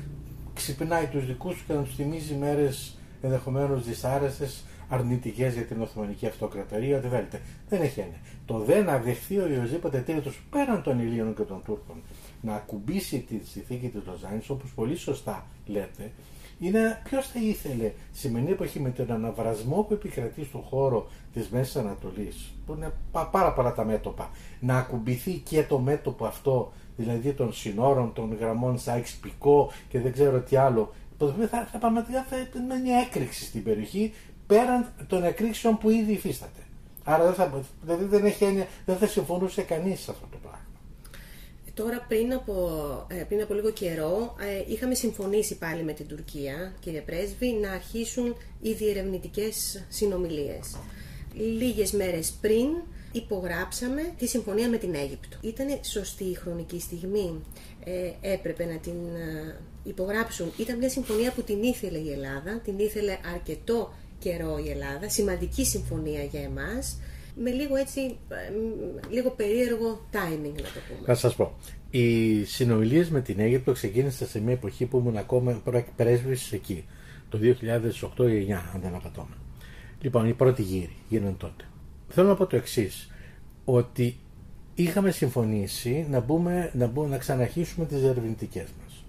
[0.55, 6.27] ξυπνάει τους δικούς του και να τους θυμίζει μέρες ενδεχομένως δυσάρεστες αρνητικές για την Οθωμανική
[6.27, 7.41] Αυτοκρατορία, ό,τι θέλετε.
[7.69, 8.19] Δεν έχει έννοια.
[8.47, 12.03] Το δεν να δεχθεί ο οποιοδήποτε τρίτο πέραν των Ελλήνων και των Τούρκων
[12.41, 16.13] να ακουμπήσει τη συνθήκη τη Λοζάνης, όπως πολύ σωστά λέτε,
[16.59, 21.77] είναι ποιος θα ήθελε σημερινή εποχή με τον αναβρασμό που επικρατεί στον χώρο της Μέσης
[21.77, 22.93] Ανατολής, που είναι
[23.31, 28.79] πάρα πολλά τα μέτωπα, να ακουμπηθεί και το μέτωπο αυτό, δηλαδή των συνόρων, των γραμμών
[28.79, 30.93] Σάιξ Πικό και δεν ξέρω τι άλλο.
[31.19, 34.13] Θα, θα, πραγματικά θα είναι μια έκρηξη στην περιοχή
[34.47, 36.61] πέραν των εκρήξεων που ήδη υφίσταται.
[37.05, 40.48] Άρα δεν θα, δηλαδή δεν, έχει έννοια, δεν θα συμφωνούσε κανείς σε αυτό το πράγμα.
[41.79, 42.55] Τώρα πριν από,
[43.11, 47.71] ε, πριν από λίγο καιρό ε, είχαμε συμφωνήσει πάλι με την Τουρκία, κύριε Πρέσβη, να
[47.73, 50.77] αρχίσουν οι διερευνητικές συνομιλίες.
[51.35, 52.67] Λίγες μέρες πριν
[53.13, 55.37] υπογράψαμε τη συμφωνία με την Αίγυπτο.
[55.41, 57.45] Ήταν σωστή η χρονική στιγμή,
[57.85, 58.97] ε, έπρεπε να την
[59.85, 60.53] υπογράψουν.
[60.57, 65.65] Ήταν μια συμφωνία που την ήθελε η Ελλάδα, την ήθελε αρκετό καιρό η Ελλάδα, σημαντική
[65.65, 66.99] συμφωνία για εμάς,
[67.39, 68.17] με λίγο έτσι,
[69.11, 71.07] λίγο περίεργο timing να το πούμε.
[71.07, 71.55] Να σας πω,
[71.91, 75.63] οι συνομιλίες με την Αίγυπτο ξεκίνησαν σε μια εποχή που ήμουν ακόμα
[75.97, 76.85] πρέσβης εκεί,
[77.29, 79.35] το 2008 ή 2009 αν δεν απατώμε.
[80.01, 81.65] Λοιπόν, οι πρώτοι γύροι γίνανε τότε.
[82.09, 83.11] Θέλω να πω το εξής
[83.65, 84.17] ότι
[84.75, 89.05] είχαμε συμφωνήσει να, μπούμε, να, μπούμε, να ξαναρχίσουμε τις ερευνητικές μας.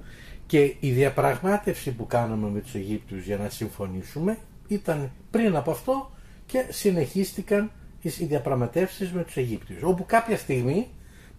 [0.45, 4.37] Και η διαπραγμάτευση που κάναμε με τους Αιγύπτιους για να συμφωνήσουμε
[4.67, 6.11] ήταν πριν από αυτό
[6.45, 10.87] και συνεχίστηκαν οι διαπραγματεύσεις με τους Αιγύπτιους όπου κάποια στιγμή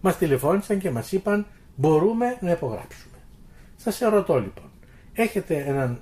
[0.01, 1.45] μας τηλεφώνησαν και μας είπαν
[1.75, 3.17] μπορούμε να υπογράψουμε.
[3.75, 4.71] Σας ερωτώ λοιπόν,
[5.13, 6.01] έχετε έναν,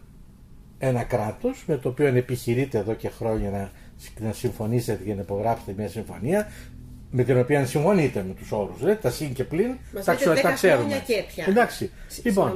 [0.78, 3.72] ένα κράτος με το οποίο επιχειρείτε εδώ και χρόνια να,
[4.28, 6.48] να συμφωνήσετε και να υπογράψετε μια συμφωνία
[7.12, 11.04] με την οποία συμφωνείτε με τους όρους, δηλαδή, τα συν και πλην, τα, τα ξέρουμε.
[11.06, 11.46] Και πια.
[11.48, 11.92] Εντάξει.
[12.24, 12.54] Λοιπόν,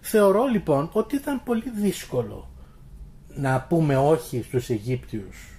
[0.00, 2.50] θεωρώ λοιπόν ότι ήταν πολύ δύσκολο
[3.34, 5.51] να πούμε όχι στους Αιγύπτιους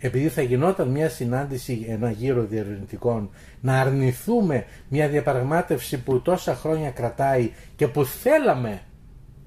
[0.00, 6.90] επειδή θα γινόταν μια συνάντηση, ένα γύρο διερευνητικών, να αρνηθούμε μια διαπραγμάτευση που τόσα χρόνια
[6.90, 8.80] κρατάει και που θέλαμε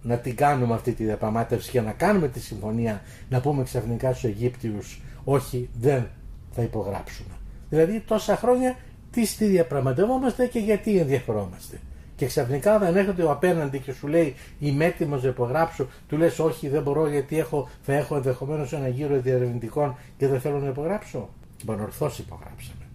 [0.02, 4.24] να την κάνουμε αυτή τη διαπραγμάτευση και να κάνουμε τη συμφωνία, να πούμε ξαφνικά στους
[4.24, 6.08] Αιγύπτιους όχι δεν
[6.52, 7.34] θα υπογράψουμε.
[7.70, 8.76] Δηλαδή τόσα χρόνια
[9.12, 11.80] τι στη διαπραγματευόμαστε και γιατί ενδιαφερόμαστε
[12.24, 16.40] και ξαφνικά όταν έρχεται ο απέναντι και σου λέει Είμαι έτοιμος να υπογράψω, του λες:
[16.40, 20.68] Όχι, δεν μπορώ γιατί έχω, θα έχω ενδεχομένως ένα γύρο διαρευνητικών και δεν θέλω να
[20.68, 21.30] υπογράψω.
[21.60, 22.86] Λοιπόν, ορθώς υπογράψαμε.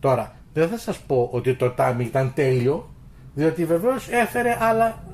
[0.00, 2.88] Τώρα, δεν θα σας πω ότι το τάμι ήταν τέλειο,
[3.34, 4.56] διότι βεβαίως έφερε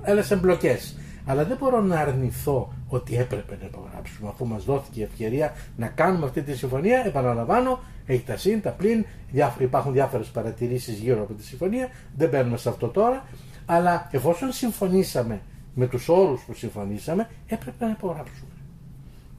[0.05, 0.79] άλλε εμπλοκέ.
[1.27, 5.87] Αλλά δεν μπορώ να αρνηθώ ότι έπρεπε να υπογράψουμε αφού μας δόθηκε η ευκαιρία να
[5.87, 7.03] κάνουμε αυτή τη συμφωνία.
[7.07, 9.05] Επαναλαμβάνω, έχει τα συν, τα πλην,
[9.59, 11.89] υπάρχουν διάφορες παρατηρήσεις γύρω από τη συμφωνία.
[12.17, 13.27] Δεν μπαίνουμε σε αυτό τώρα.
[13.67, 15.41] Αλλά εφόσον συμφωνήσαμε
[15.75, 18.51] με τους όρους που συμφωνήσαμε, έπρεπε να υπογράψουμε.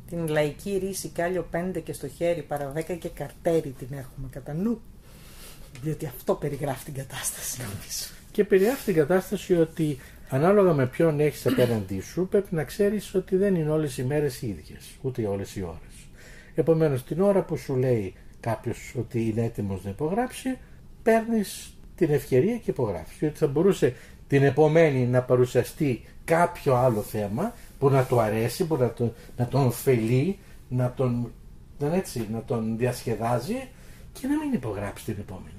[0.09, 4.53] Την λαϊκή ρίση κάλιο πέντε και στο χέρι παρά δέκα και καρτέρι την έχουμε κατά
[4.53, 4.81] νου.
[5.81, 8.05] Διότι αυτό περιγράφει την κατάσταση νομίζω.
[8.31, 9.97] Και περιγράφει την κατάσταση ότι
[10.29, 14.41] ανάλογα με ποιον έχεις απέναντί σου πρέπει να ξέρεις ότι δεν είναι όλες οι μέρες
[14.41, 16.07] ίδιες, ούτε όλες οι ώρες.
[16.55, 18.13] Επομένως, την ώρα που σου λέει
[18.47, 20.57] κάποιος ότι είναι έτοιμος να υπογράψει,
[21.03, 23.17] παίρνεις την ευκαιρία και υπογράφεις.
[23.19, 23.95] Γιατί θα μπορούσε
[24.27, 29.47] την επομένη να παρουσιαστεί κάποιο άλλο θέμα που να του αρέσει, που να τον, να
[29.47, 30.37] τον ωφελεί,
[30.69, 31.31] να τον,
[31.79, 33.67] δεν έτσι, να τον διασκεδάζει
[34.13, 35.51] και να μην υπογράψει την επόμενη.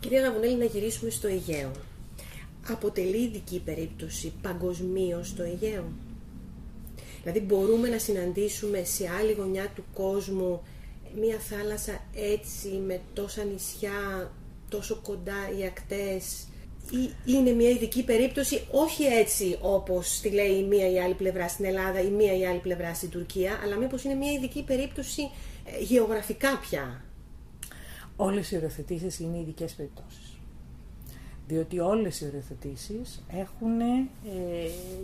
[0.00, 1.70] Κυρία Γαβουνέλη, να γυρίσουμε στο Αιγαίο.
[2.70, 5.84] Αποτελεί ειδική περίπτωση παγκοσμίως το Αιγαίο;
[7.24, 10.62] Δηλαδή μπορούμε να συναντήσουμε σε άλλη γωνιά του κόσμου
[11.20, 14.30] μία θάλασσα έτσι με τόσα νησιά,
[14.68, 16.46] τόσο κοντά οι ακτές;
[16.90, 21.48] Ή είναι μια ειδική περίπτωση όχι έτσι όπως τη λέει η μία ή άλλη πλευρά
[21.48, 25.22] στην Ελλάδα ή μία ή άλλη πλευρά στην Τουρκία αλλά μήπως είναι μια ειδική περίπτωση
[25.64, 27.04] ε, γεωγραφικά πια;
[28.16, 30.38] Όλες οι οριοθετήσεις είναι ειδικές περιπτώσεις.
[31.48, 34.08] Διότι όλες οι οριοθετήσεις έχουν ε,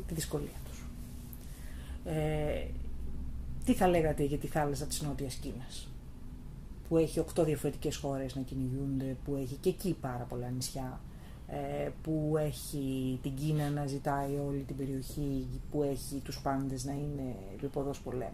[0.07, 0.70] τη δυσκολία τους.
[2.05, 2.67] Ε,
[3.65, 5.91] τι θα λέγατε για τη θάλασσα της Νότιας Κίνας
[6.91, 11.01] που έχει οκτώ διαφορετικές χώρες να κυνηγούνται, που έχει και εκεί πάρα πολλά νησιά,
[11.47, 16.93] ε, που έχει την Κίνα να ζητάει όλη την περιοχή, που έχει τους πάντες να
[16.93, 18.33] είναι λιποδός πολέμου.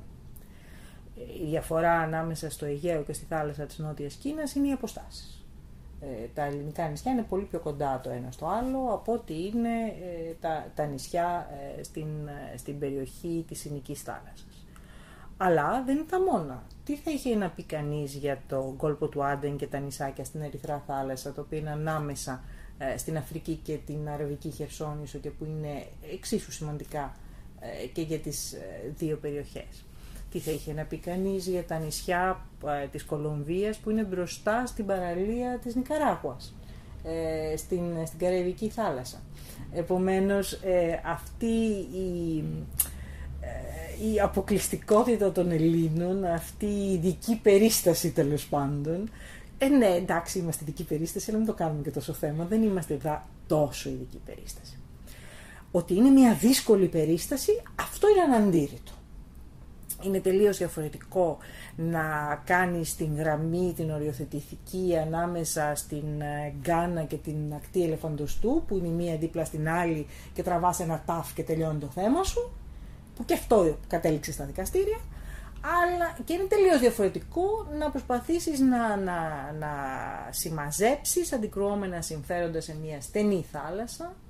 [1.43, 5.46] Η διαφορά ανάμεσα στο Αιγαίο και στη θάλασσα της Νότιας Κίνας είναι οι αποστάσεις.
[6.01, 9.69] Ε, τα ελληνικά νησιά είναι πολύ πιο κοντά το ένα στο άλλο από ότι είναι
[9.85, 12.09] ε, τα, τα νησιά ε, στην,
[12.57, 14.67] στην περιοχή της Ινικής θάλασσας.
[15.37, 16.63] Αλλά δεν είναι τα μόνα.
[16.85, 20.41] Τι θα είχε να πει κανείς για το κόλπο του Άντεν και τα νησάκια στην
[20.41, 22.43] Ερυθρά θάλασσα, το οποίο είναι ανάμεσα
[22.97, 27.15] στην Αφρική και την Αραβική Χερσόνησο και που είναι εξίσου σημαντικά
[27.93, 28.57] και για τις
[28.97, 29.86] δύο περιοχές;
[30.37, 32.47] Τι θα είχε να πει κανείς για τα νησιά
[32.83, 36.55] ε, της Κολομβίας που είναι μπροστά στην παραλία της Νικαράγουας,
[37.05, 39.23] ε, στην, στην Καραϊβική θάλασσα.
[39.73, 41.47] Επομένως, ε, αυτή
[41.93, 42.45] η,
[43.41, 49.11] ε, η αποκλειστικότητα των Ελλήνων, αυτή η ειδική περίσταση τέλος πάντων,
[49.59, 52.45] ε, ναι, εντάξει, είμαστε ειδική περίσταση, αλλά μην το κάνουμε και τόσο θέμα.
[52.45, 54.79] Δεν είμαστε εδώ τόσο ειδική περίσταση.
[55.71, 58.93] Ότι είναι μια δύσκολη περίσταση, αυτό είναι αναντήρητο
[60.03, 61.39] είναι τελείως διαφορετικό
[61.77, 62.03] να
[62.45, 68.89] κάνεις την γραμμή, την οριοθετηθική ανάμεσα στην ε, Γκάνα και την ακτή ελεφαντοστού που είναι
[68.89, 72.51] η μία δίπλα στην άλλη και τραβάς ένα τάφ και τελειώνει το θέμα σου
[73.17, 74.99] που και αυτό κατέληξε στα δικαστήρια.
[75.83, 79.69] Αλλά και είναι τελείως διαφορετικό να προσπαθήσεις να, να, να
[80.31, 84.26] συμμαζέψεις αντικρουόμενα συμφέροντα σε μια στενή θάλασσα ε,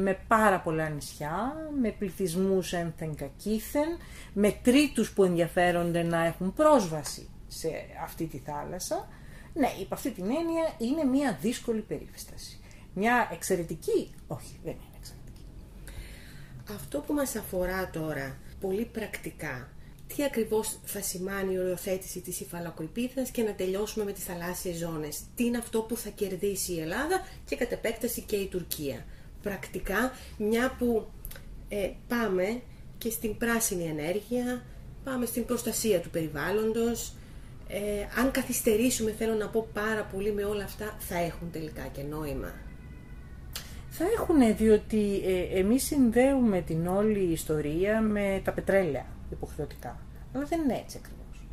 [0.00, 3.88] με πάρα πολλά νησιά, με πληθυσμούς ένθεν κακήθεν,
[4.32, 7.68] με τρίτους που ενδιαφέρονται να έχουν πρόσβαση σε
[8.02, 9.08] αυτή τη θάλασσα.
[9.54, 12.60] Ναι, υπ' αυτή την έννοια είναι μια δύσκολη περίπτωση.
[12.94, 15.44] Μια εξαιρετική, όχι δεν είναι εξαιρετική.
[16.74, 19.68] Αυτό που μας αφορά τώρα, πολύ πρακτικά,
[20.06, 25.20] τι ακριβώς θα σημάνει η οριοθέτηση της υφαλοκρηπίδας και να τελειώσουμε με τις θαλάσσιες ζώνες.
[25.34, 29.04] Τι είναι αυτό που θα κερδίσει η Ελλάδα και κατ' επέκταση και η Τουρκία
[29.42, 31.06] πρακτικά, μια που
[31.68, 32.60] ε, πάμε
[32.98, 34.62] και στην πράσινη ενέργεια,
[35.04, 37.12] πάμε στην προστασία του περιβάλλοντος.
[37.68, 42.02] Ε, αν καθυστερήσουμε, θέλω να πω πάρα πολύ με όλα αυτά, θα έχουν τελικά και
[42.02, 42.52] νόημα.
[43.90, 49.96] Θα έχουν, διότι ε, εμείς συνδέουμε την όλη ιστορία με τα πετρέλαια υποχρεωτικά.
[50.34, 51.46] Αλλά δεν είναι έτσι ακριβώς.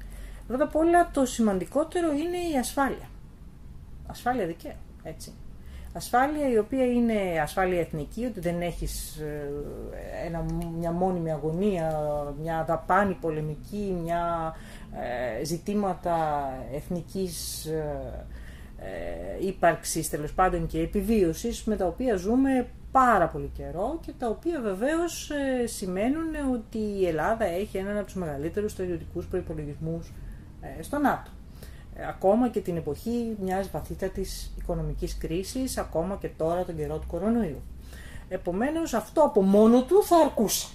[0.47, 3.09] Πρώτα απ' όλα το σημαντικότερο είναι η ασφάλεια.
[4.07, 5.33] Ασφάλεια δικαίου, έτσι.
[5.93, 9.51] Ασφάλεια η οποία είναι ασφάλεια εθνική, ότι δεν έχεις ε,
[10.25, 10.45] ένα,
[10.77, 11.93] μια μόνιμη αγωνία,
[12.41, 14.55] μια δαπάνη πολεμική, μια
[15.39, 16.17] ε, ζητήματα
[16.73, 18.25] εθνικής ε,
[18.77, 24.27] ε, ύπαρξης τέλος πάντων και επιβίωσης με τα οποία ζούμε πάρα πολύ καιρό και τα
[24.27, 30.13] οποία βεβαίως ε, σημαίνουν ότι η Ελλάδα έχει έναν από τους μεγαλύτερους στρατιωτικούς προϋπολογισμούς
[30.81, 31.29] στο ΝΑΤΟ
[32.07, 37.61] ακόμα και την εποχή μιας βαθύτατης οικονομικής κρίσης, ακόμα και τώρα τον καιρό του κορονοϊού.
[38.29, 40.67] Επομένως αυτό από μόνο του θα αρκούσε.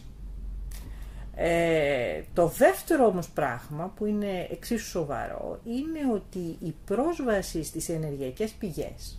[1.37, 8.51] Ε, το δεύτερο όμως πράγμα που είναι εξίσου σοβαρό είναι ότι η πρόσβαση στις ενεργειακές
[8.51, 9.19] πηγές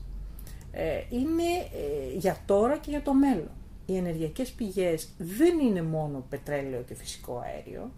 [0.71, 3.51] ε, είναι ε, για τώρα και για το μέλλον.
[3.85, 7.91] Οι ενεργειακές πηγές δεν είναι μόνο πετρέλαιο και φυσικό αέριο.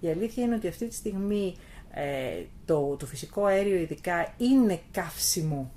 [0.00, 1.56] Η αλήθεια είναι ότι αυτή τη στιγμή
[1.94, 5.70] ε, το, το φυσικό αέριο ειδικά είναι καύσιμο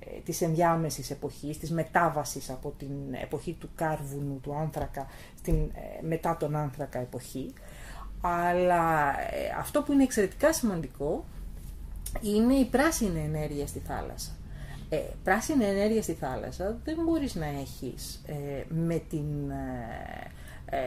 [0.00, 5.06] ε, της ενδιάμεσης εποχής, της μετάβασης από την εποχή του κάρβουνου, του άνθρακα,
[5.38, 7.52] στην ε, μετά τον άνθρακα εποχή.
[8.20, 11.24] Αλλά ε, αυτό που είναι εξαιρετικά σημαντικό
[12.20, 14.30] είναι η πράσινη ενέργεια στη θάλασσα.
[14.88, 18.22] Ε, πράσινη ενέργεια στη θάλασσα δεν μπορείς να έχεις
[18.68, 19.50] με την
[20.70, 20.78] ε,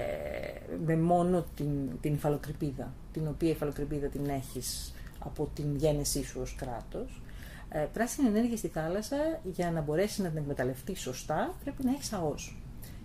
[0.86, 6.56] με μόνο την, την υφαλοκρηπίδα, την οποία υφαλοκρηπίδα την έχεις από την γέννησή σου ως
[6.56, 7.22] κράτος.
[7.70, 12.14] Ε, πράσινη ενέργεια στη θάλασσα, για να μπορέσεις να την εκμεταλλευτείς σωστά, πρέπει να έχεις
[12.14, 12.56] ΑΟΣ.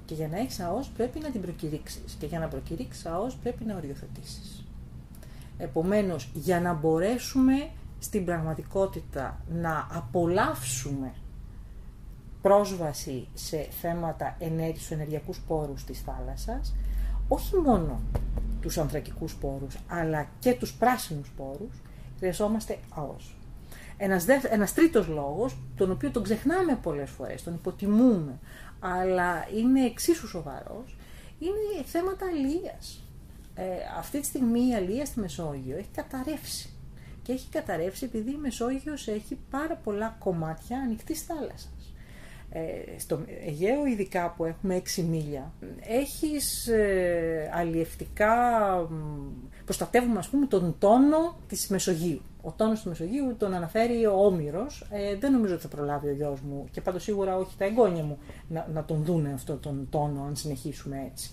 [0.04, 2.16] Και για να έχεις ΑΟΣ πρέπει να την προκηρύξεις.
[2.18, 4.64] Και για να προκηρύξεις ΑΟΣ πρέπει να οριοθετήσεις.
[5.58, 11.12] Επομένως, για να μπορέσουμε στην πραγματικότητα να απολαύσουμε
[12.42, 16.74] πρόσβαση σε θέματα ενέργειας, στους ενεργειακούς πόρους της θάλασσας,
[17.28, 18.00] όχι μόνο
[18.60, 21.82] τους ανθρακικούς πόρους, αλλά και τους πράσινους πόρους,
[22.18, 23.36] χρειαζόμαστε ΑΟΣ.
[23.96, 28.38] Ένας, δε, ένας τρίτος λόγος, τον οποίο τον ξεχνάμε πολλές φορές, τον υποτιμούμε,
[28.80, 30.96] αλλά είναι εξίσου σοβαρός,
[31.38, 33.00] είναι θέματα αλίας.
[33.54, 33.64] Ε,
[33.98, 36.70] αυτή τη στιγμή η αλία στη Μεσόγειο έχει καταρρεύσει.
[37.22, 41.75] Και έχει καταρρεύσει επειδή η Μεσόγειος έχει πάρα πολλά κομμάτια ανοιχτής θάλασσας.
[42.50, 48.34] Ε, στο Αιγαίο ειδικά που έχουμε 6 μίλια, έχεις ε, αλλιευτικά,
[49.64, 52.20] προστατεύουμε ας πούμε τον τόνο της Μεσογείου.
[52.42, 56.12] Ο τόνος της Μεσογείου τον αναφέρει ο Όμηρος, ε, δεν νομίζω ότι θα προλάβει ο
[56.12, 59.86] γιος μου και πάντως σίγουρα όχι τα εγγόνια μου να, να τον δούνε αυτό τον
[59.90, 61.30] τόνο αν συνεχίσουμε έτσι.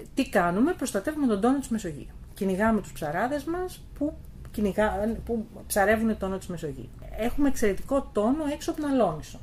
[0.00, 2.06] Ε, τι κάνουμε, προστατεύουμε τον τόνο της Μεσογείου.
[2.34, 4.12] Κυνηγάμε τους ψαράδες μας που
[4.50, 6.88] κυνηγά, που ψαρεύουν τόνο της Μεσογείου.
[7.16, 9.38] Έχουμε εξαιρετικό τόνο έξω από την Αλόνισο.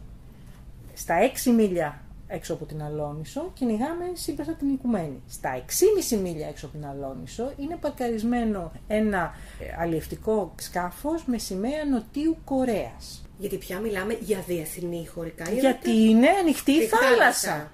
[0.94, 5.22] Στα 6 μίλια έξω από την Αλόνισο κυνηγάμε σύμπεσα την Οικουμένη.
[5.30, 5.64] Στα
[6.10, 12.38] 6,5 μίλια έξω από την Αλόνισο είναι παρκαρισμένο ένα ε, αλλιευτικό σκάφος με σημαία Νοτίου
[12.44, 13.26] Κορέας.
[13.38, 15.50] Γιατί πια μιλάμε για διεθνή χωρικά.
[15.50, 17.72] Γιατί είναι ανοιχτή η θάλασσα.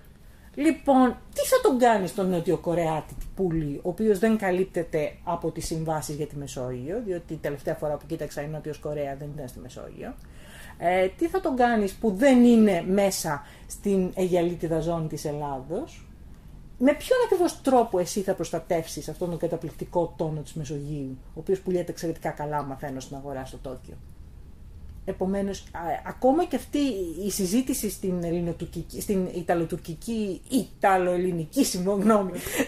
[0.56, 5.66] Λοιπόν, τι θα τον κάνει στον Νότιο Κορεάτη πουλί, ο οποίος δεν καλύπτεται από τις
[5.66, 9.48] συμβάσεις για τη Μεσόγειο, διότι η τελευταία φορά που κοίταξα η Νότιος Κορέα δεν ήταν
[9.48, 10.14] στη Μεσόγειο.
[10.82, 16.08] Ε, τι θα τον κάνεις που δεν είναι μέσα στην Αιγιαλίτιδα ζώνη της Ελλάδος;
[16.78, 21.60] Με ποιον ακριβώς τρόπο εσύ θα προστατεύσεις αυτόν τον καταπληκτικό τόνο της Μεσογείου, ο οποίος
[21.60, 23.98] πουλιέται εξαιρετικά καλά, μαθαίνω στην αγορά στο Τόκιο;
[25.06, 25.64] Επομένως,
[26.06, 26.80] ακόμα και αυτή
[27.26, 28.24] η συζήτηση στην,
[29.00, 31.66] στην Ιταλοτουρκική, Ιταλοελληνική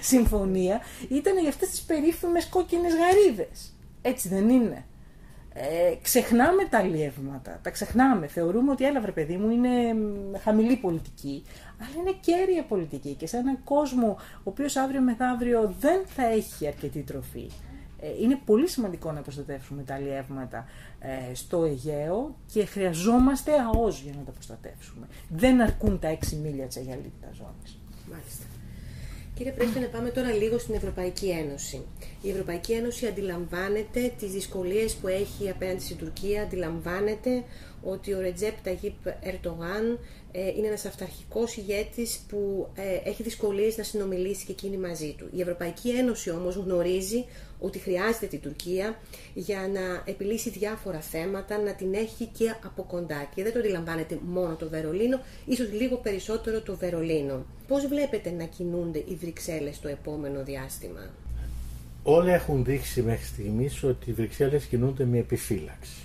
[0.02, 3.74] συμφωνία ήταν για αυτές τις περίφημες κόκκινες γαρίδες.
[4.02, 4.86] Έτσι δεν είναι;
[5.54, 8.28] Ε, ξεχνάμε τα αλλιεύματα, τα ξεχνάμε.
[8.28, 9.96] Θεωρούμε ότι έλαβε παιδί μου είναι
[10.44, 11.44] χαμηλή πολιτική,
[11.80, 16.68] αλλά είναι κέρια πολιτική και σε έναν κόσμο ο οποίος αύριο μεθαύριο δεν θα έχει
[16.68, 17.50] αρκετή τροφή.
[18.00, 20.66] Ε, είναι πολύ σημαντικό να προστατεύσουμε τα αλλιεύματα
[21.00, 25.08] ε, στο Αιγαίο και χρειαζόμαστε ΑΟΣ για να τα προστατεύσουμε.
[25.30, 27.80] Δεν αρκούν τα 6 μίλια της Αιγαλίτητας ζώνης.
[28.12, 28.46] Μάλιστα.
[29.36, 31.86] Κύριε Πρέσβη, να πάμε τώρα λίγο στην Ευρωπαϊκή Ένωση.
[32.22, 37.44] Η Ευρωπαϊκή Ένωση αντιλαμβάνεται τις δυσκολίες που έχει απέναντι στην Τουρκία, αντιλαμβάνεται
[37.84, 40.00] ότι ο Ρετζέπ Ταγίπ Ερτογάν
[40.32, 45.30] ε, είναι ένας αυταρχικός ηγέτης που ε, έχει δυσκολίες να συνομιλήσει και εκείνη μαζί του.
[45.36, 47.26] Η Ευρωπαϊκή Ένωση όμως γνωρίζει
[47.60, 49.00] ότι χρειάζεται την Τουρκία
[49.34, 53.30] για να επιλύσει διάφορα θέματα, να την έχει και από κοντά.
[53.36, 57.46] Και δεν το αντιλαμβάνεται μόνο το Βερολίνο, ίσως λίγο περισσότερο το Βερολίνο.
[57.68, 61.10] Πώς βλέπετε να κινούνται οι Βρυξέλλες το επόμενο διάστημα;
[62.04, 66.02] Όλα έχουν δείξει μέχρι στιγμής ότι οι Βρυξέλλες κινούνται με επιφύλαξη.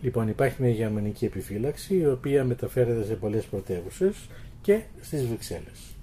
[0.00, 4.28] Λοιπόν, υπάρχει μια γερμανική επιφύλαξη η οποία μεταφέρεται σε πολλές πρωτεύουσες
[4.60, 5.96] και στις Βρυξέλλες.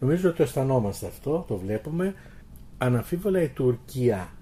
[0.00, 2.14] Νομίζω ότι το αισθανόμαστε αυτό, το βλέπουμε.
[2.78, 4.32] Αναμφίβολα η Τουρκία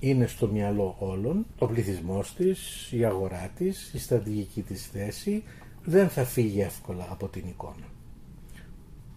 [0.00, 5.42] είναι στο μυαλό όλων, ο πληθυσμός της, η αγορά της, η στρατηγική της θέση
[5.84, 7.86] δεν θα φύγει εύκολα από την εικόνα.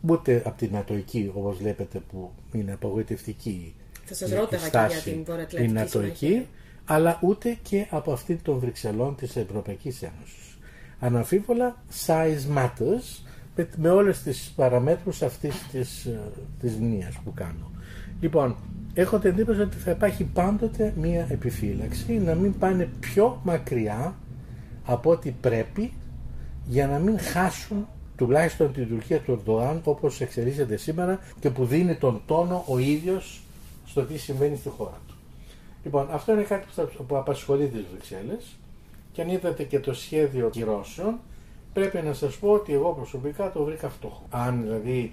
[0.08, 5.24] Ούτε από την Ατοική, όπως βλέπετε που είναι απογοητευτική θα σας ρώταγα και για την
[5.24, 6.48] Βορειοατλαντική
[6.86, 10.58] αλλά ούτε και από αυτή των Βρυξελών της Ευρωπαϊκής Ένωσης.
[11.00, 13.24] Αναμφίβολα, size matters
[13.56, 16.20] με, με όλες τις παραμέτρους αυτής της, ε,
[16.60, 17.72] της μνήας που κάνω.
[18.20, 18.56] Λοιπόν,
[18.94, 24.16] έχω την εντύπωση ότι θα υπάρχει πάντοτε μία επιφύλαξη να μην πάνε πιο μακριά
[24.86, 25.94] από ό,τι πρέπει
[26.66, 31.96] για να μην χάσουν τουλάχιστον την Τουρκία του Ερντογάν όπως εξελίσσεται σήμερα και που δίνει
[31.96, 33.44] τον τόνο ο ίδιος
[33.86, 35.16] στο τι συμβαίνει στη χώρα του.
[35.84, 38.56] Λοιπόν, αυτό είναι κάτι που, που απασχολεί τις Βρυξέλλες
[39.12, 41.20] και αν είδατε και το σχέδιο κυρώσεων,
[41.74, 44.26] πρέπει να σας πω ότι εγώ προσωπικά το βρήκα φτωχό.
[44.30, 45.12] Αν δηλαδή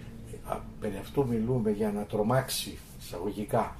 [0.80, 3.76] περί αυτού μιλούμε για να τρομάξει εισαγωγικά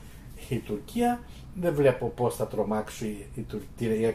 [0.48, 1.20] η Τουρκία,
[1.54, 3.46] δεν βλέπω πώς θα τρομάξει η,
[3.78, 4.12] η, η ΕΕ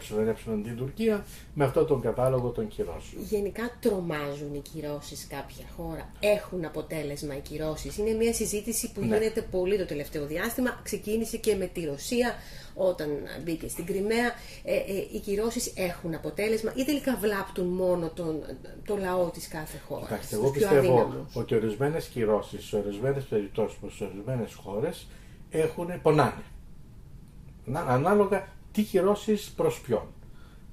[0.63, 3.23] την Τουρκία με αυτό τον κατάλογο των κυρώσεων.
[3.23, 6.11] Γενικά τρομάζουν οι κυρώσεις κάποια χώρα.
[6.19, 7.97] Έχουν αποτέλεσμα οι κυρώσεις.
[7.97, 9.05] Είναι μια συζήτηση που ναι.
[9.05, 10.79] γίνεται πολύ το τελευταίο διάστημα.
[10.83, 12.33] Ξεκίνησε και με τη Ρωσία
[12.73, 13.09] όταν
[13.43, 14.31] μπήκε στην Κρυμαία.
[14.63, 18.41] Ε, ε, οι κυρώσεις έχουν αποτέλεσμα ή τελικά βλάπτουν μόνο τον,
[18.85, 20.07] το λαό της κάθε χώρας.
[20.07, 25.07] Κοιτάξτε, εγώ πιστεύω ότι ορισμένες κυρώσεις σε ορισμένες περιπτώσεις προς ορισμένες χώρες
[25.49, 26.43] έχουν πονάνε
[27.73, 30.07] ανάλογα τι κυρώσεις προς ποιον.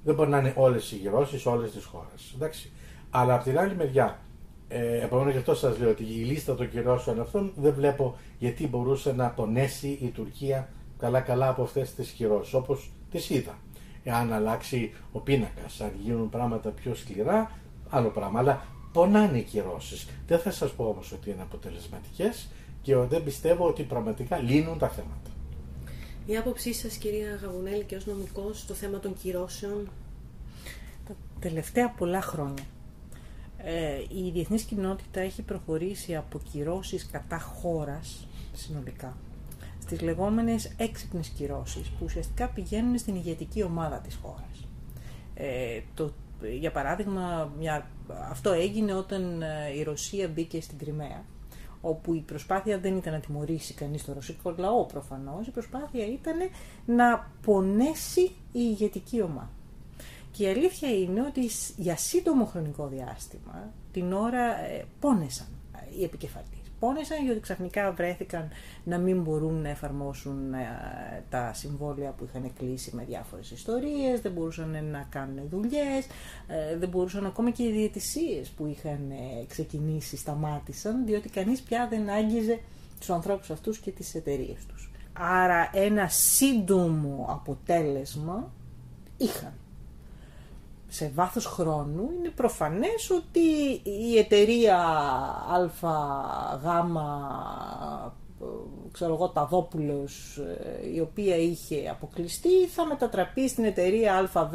[0.03, 2.35] Δεν μπορεί να είναι όλες οι κυρώσεις σε όλες τις χώρες.
[3.09, 4.19] Αλλά από την άλλη μεριά,
[4.67, 8.67] ε, επομένως γι' αυτό σας λέω ότι η λίστα των κυρώσεων αυτών δεν βλέπω γιατί
[8.67, 13.57] μπορούσε να πονέσει η Τουρκία καλά-καλά από αυτές τις κυρώσεις όπως τις είδα.
[14.03, 17.51] Εάν αλλάξει ο πίνακας, αν γίνουν πράγματα πιο σκληρά,
[17.89, 18.39] άλλο πράγμα.
[18.39, 20.07] Αλλά πονάνε οι κυρώσεις.
[20.27, 22.49] Δεν θα σας πω όμως ότι είναι αποτελεσματικές
[22.81, 25.32] και δεν πιστεύω ότι πραγματικά λύνουν τα θέματα.
[26.25, 29.89] Η άποψή σας κυρία Γαβουνέλη και ως νομικός στο θέμα των κυρώσεων;
[31.07, 32.63] Τα τελευταία πολλά χρόνια
[33.57, 39.17] ε, η διεθνής κοινότητα έχει προχωρήσει από κυρώσεις κατά χώρας συνολικά
[39.81, 44.67] στις λεγόμενες έξυπνες κυρώσεις που ουσιαστικά πηγαίνουν στην ηγετική ομάδα της χώρας.
[45.33, 46.11] Ε, το,
[46.59, 47.87] για παράδειγμα, μια,
[48.29, 51.23] αυτό έγινε όταν ε, η Ρωσία μπήκε στην Κρυμαία
[51.85, 56.37] όπου η προσπάθεια δεν ήταν να τιμωρήσει κανείς το ρωσικό λαό προφανώς, η προσπάθεια ήταν
[56.85, 59.49] να πονέσει η ηγετική ομάδα.
[60.31, 65.47] Και η αλήθεια είναι ότι για σύντομο χρονικό διάστημα την ώρα ε, πόνεσαν
[65.97, 66.62] οι επικεφαλείς.
[66.83, 68.49] Πόνεσαν γιατί ξαφνικά βρέθηκαν
[68.83, 70.67] να μην μπορούν να εφαρμόσουν ε,
[71.29, 76.05] τα συμβόλαια που είχαν κλείσει με διάφορες ιστορίες, δεν μπορούσαν να κάνουν δουλειές,
[76.47, 81.87] ε, δεν μπορούσαν ακόμα και οι διαιτησίες που είχαν ε, ξεκινήσει σταμάτησαν διότι κανείς πια
[81.89, 82.59] δεν άγγιζε
[82.99, 84.91] τους ανθρώπους αυτούς και τις εταιρείες τους.
[85.13, 88.51] Άρα ένα σύντομο αποτέλεσμα
[89.17, 89.53] είχαν
[90.93, 93.39] σε βάθος χρόνου είναι προφανές ότι
[93.83, 94.77] η εταιρεία
[95.51, 95.69] ΑΓ
[98.91, 100.39] ξέρω εγώ Ταδόπουλος
[100.93, 104.53] η οποία είχε αποκλειστεί θα μετατραπεί στην εταιρεία ΑΒ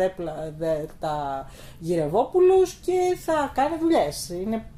[1.01, 1.47] τα
[1.78, 4.28] Γυρευόπουλος και θα κάνει δουλειές.
[4.28, 4.70] Είναι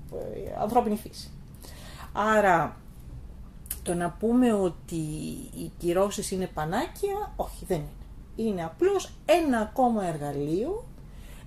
[0.61, 1.31] ανθρώπινη φύση.
[2.13, 2.77] Άρα
[3.83, 4.97] το να πούμε ότι
[5.55, 8.49] οι κυρώσεις είναι πανάκια, όχι δεν είναι.
[8.49, 10.85] Είναι απλώς ένα ακόμα εργαλείο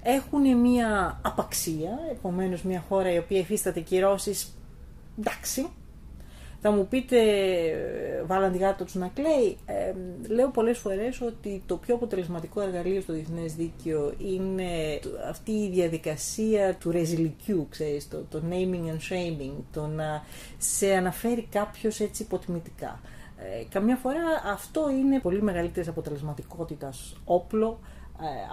[0.04, 4.58] έχουν μια απαξία, επομένως μια χώρα η οποία υφίσταται κυρώσεις,
[5.20, 5.68] εντάξει,
[6.66, 7.18] θα μου πείτε,
[8.26, 9.58] βάλαν τη γάτα τους να κλαίει.
[9.66, 9.94] Ε,
[10.28, 15.00] λέω πολλές φορές ότι το πιο αποτελεσματικό εργαλείο στο διεθνές δίκαιο είναι
[15.30, 20.24] αυτή η διαδικασία του ρεζιλικιού, ξέρεις, το, το naming and shaming, το να
[20.58, 23.00] σε αναφέρει κάποιος έτσι υποτιμητικά.
[23.38, 24.24] Ε, καμιά φορά
[24.54, 27.93] αυτό είναι πολύ μεγαλύτερης αποτελεσματικότητας όπλο ε,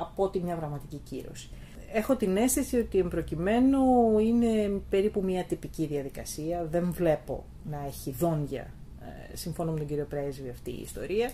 [0.01, 1.51] από ότι μια πραγματική κύρωση.
[1.93, 6.65] Έχω την αίσθηση ότι εμπροκειμένου είναι περίπου μια τυπική διαδικασία.
[6.65, 11.31] Δεν βλέπω να έχει δόντια, ε, συμφωνώ με τον κύριο Πρέσβη, αυτή η ιστορία.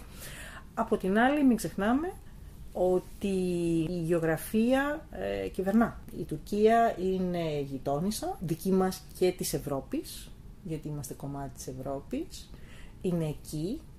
[0.74, 2.12] Από την άλλη, μην ξεχνάμε
[2.72, 3.36] ότι
[3.88, 6.00] η γεωγραφία ε, κυβερνά.
[6.18, 10.30] Η Τουρκία είναι γειτόνισσα, δική μας και της Ευρώπης,
[10.62, 12.50] γιατί είμαστε κομμάτι της Ευρώπης.
[13.00, 13.95] Είναι εκεί, ε,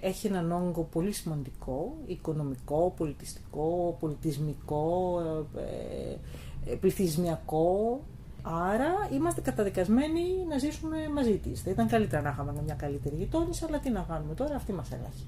[0.00, 5.20] έχει έναν όγκο πολύ σημαντικό, οικονομικό, πολιτιστικό, πολιτισμικό,
[5.56, 8.00] ε, ε, πληθυσμιακό.
[8.42, 11.60] Άρα είμαστε καταδικασμένοι να ζήσουμε μαζί της.
[11.60, 14.90] Θα ήταν καλύτερα να είχαμε μια καλύτερη γειτόνισσα, αλλά τι να κάνουμε τώρα, αυτή μας
[14.90, 15.22] έλαχε.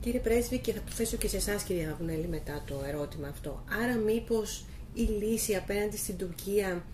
[0.00, 3.62] Κύριε Πρέσβη, και θα το θέσω και σε εσάς, κυρία Γαβουνέλη, μετά το ερώτημα αυτό.
[3.82, 4.64] Άρα, μήπως
[4.94, 6.84] η λύση απέναντι στην Τουρκία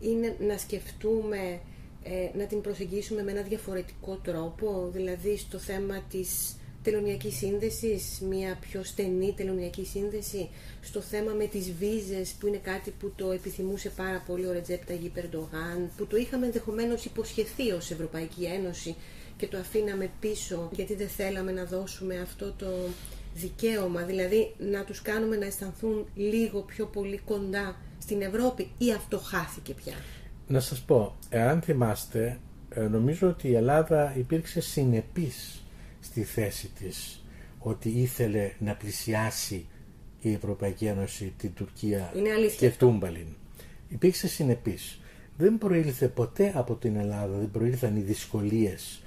[0.00, 1.60] είναι να σκεφτούμε
[2.02, 8.58] ε, να την προσεγγίσουμε με ένα διαφορετικό τρόπο, δηλαδή στο θέμα της τελωνιακής σύνδεσης, μια
[8.60, 10.48] πιο στενή τελωνιακή σύνδεση,
[10.82, 14.94] στο θέμα με τις βίζες που είναι κάτι που το επιθυμούσε πάρα πολύ ο Ρετζέπτα
[15.14, 18.96] Περντογάν, που το είχαμε ενδεχομένως υποσχεθεί ως Ευρωπαϊκή Ένωση
[19.36, 22.66] και το αφήναμε πίσω γιατί δεν θέλαμε να δώσουμε αυτό το
[23.34, 29.18] δικαίωμα, δηλαδή να τους κάνουμε να αισθανθούν λίγο πιο πολύ κοντά στην Ευρώπη ή αυτό
[29.18, 29.94] χάθηκε πια;
[30.50, 32.38] Να σας πω, εάν θυμάστε,
[32.68, 35.64] ε, νομίζω ότι η Ελλάδα υπήρξε συνεπής
[36.00, 37.24] στη θέση της
[37.58, 39.66] ότι ήθελε να πλησιάσει
[40.20, 42.12] η Ευρωπαϊκή Ένωση την Τουρκία
[42.58, 43.26] και Τούμπαλιν.
[43.88, 45.00] Υπήρξε συνεπής.
[45.36, 49.02] Δεν προήλθε ποτέ από την Ελλάδα, δεν προήλθαν οι δυσκολίες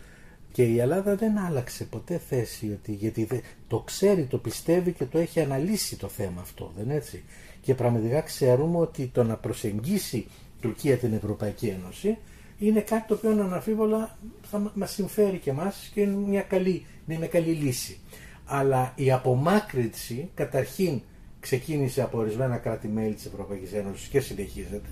[0.51, 5.17] και η Ελλάδα δεν άλλαξε ποτέ θέση ότι, γιατί το ξέρει, το πιστεύει και το
[5.17, 7.23] έχει αναλύσει το θέμα αυτό, δεν έτσι.
[7.61, 10.27] Και πραγματικά ξέρουμε ότι το να προσεγγίσει
[10.64, 12.18] Τουρκία την Ευρωπαϊκή Ένωση
[12.59, 17.18] είναι κάτι το οποίο αναφίβολα θα μας συμφέρει και μας και είναι μια καλή, είναι
[17.18, 17.99] μια καλή λύση.
[18.45, 21.01] Αλλά η απομάκρυνση καταρχήν
[21.39, 24.89] ξεκίνησε από ορισμένα κράτη-μέλη της Ευρωπαϊκής Ένωσης και συνεχίζεται.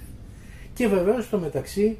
[0.74, 1.98] Και βεβαίως στο μεταξύ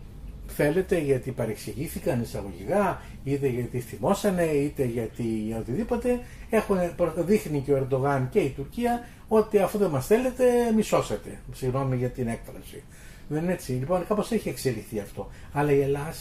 [0.48, 6.20] θέλετε γιατί παρεξηγήθηκαν εισαγωγικά είτε γιατί θυμώσανε είτε γιατί οτιδήποτε
[6.50, 6.78] έχουν,
[7.18, 10.44] δείχνει και ο Ερντογάν και η Τουρκία ότι αφού δεν μας θέλετε
[10.76, 12.84] μισώσετε συγγνώμη για την έκφραση
[13.32, 13.72] δεν είναι έτσι.
[13.72, 15.30] Λοιπόν, κάπως έχει εξελιχθεί αυτό.
[15.54, 16.14] Αλλά η Ελλάδα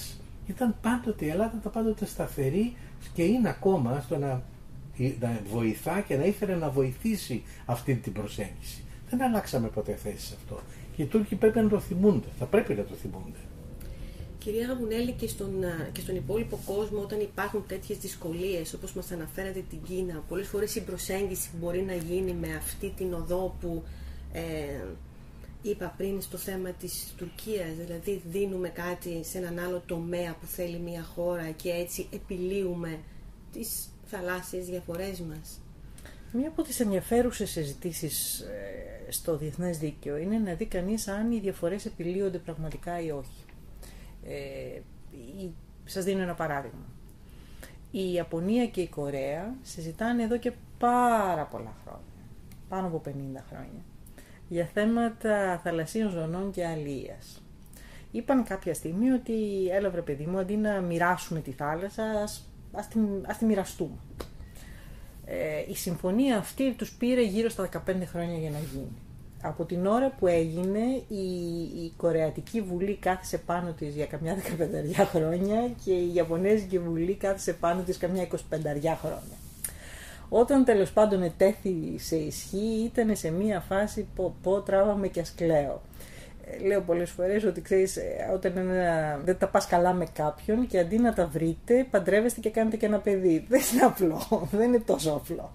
[0.47, 2.77] ήταν πάντοτε, η Ελλάδα ήταν πάντοτε σταθερή
[3.15, 4.43] και είναι ακόμα στο να,
[5.21, 8.85] να βοηθά και να ήθελε να βοηθήσει αυτή την προσέγγιση.
[9.11, 10.61] Δεν αλλάξαμε ποτέ θέση σε αυτό.
[10.97, 12.27] Και οι Τούρκοι πρέπει να το θυμούνται.
[12.39, 13.39] Θα πρέπει να το θυμούνται.
[14.39, 15.51] Κυρία Γαβουνέλη, και στον,
[15.93, 20.75] και στον υπόλοιπο κόσμο, όταν υπάρχουν τέτοιες δυσκολίες, όπως μας αναφέρατε την Κίνα, πολλές φορές
[20.75, 23.83] η προσέγγιση μπορεί να γίνει με αυτή την οδό που
[24.33, 24.41] ε,
[25.63, 30.79] είπα πριν στο θέμα της Τουρκίας, δηλαδή δίνουμε κάτι σε έναν άλλο τομέα που θέλει
[30.79, 32.99] μια χώρα και έτσι επιλύουμε
[33.53, 35.61] τις θαλάσσιες διαφορές μας.
[36.33, 41.39] Μία από τις ενδιαφέρουσες συζητήσεις ε, στο διεθνές δίκαιο είναι να δει κανείς αν οι
[41.39, 43.45] διαφορές επιλύονται πραγματικά ή όχι.
[44.25, 44.81] Ε,
[45.85, 46.85] σας δίνω ένα παράδειγμα.
[47.91, 52.25] Η Ιαπωνία και η Κορέα συζητάνε εδώ και πάρα πολλά χρόνια,
[52.69, 53.11] πάνω από 50
[53.49, 53.85] χρόνια,
[54.51, 57.43] για θέματα θαλασσίων ζωνών και αλίας.
[58.11, 59.35] Είπαν κάποια στιγμή ότι
[59.71, 63.99] έλα βρε παιδί μου αντί να μοιράσουμε τη θάλασσα ας, ας, τη, ας τη μοιραστούμε.
[65.25, 68.97] Ε, η συμφωνία αυτή τους πήρε γύρω στα 15 χρόνια για να γίνει.
[69.43, 71.25] Από την ώρα που έγινε η,
[71.85, 74.37] η Κορεατική Βουλή κάθισε πάνω της για καμιά
[75.01, 78.37] 15 χρόνια και η Ιαπωνέζικη Βουλή κάθισε πάνω της καμιά 25
[79.01, 79.37] χρόνια.
[80.33, 85.83] Όταν τέλος πάντων ετέθη σε ισχύ ήταν σε μία φάση που πω τράβαμε και ασκλαίω.
[86.45, 90.67] Ε, λέω πολλές φορές ότι ξέρεις ε, όταν ένα, δεν τα πας καλά με κάποιον
[90.67, 93.45] και αντί να τα βρείτε παντρεύεστε και κάνετε και ένα παιδί.
[93.49, 95.51] Δεν είναι απλό, δεν είναι τόσο απλό.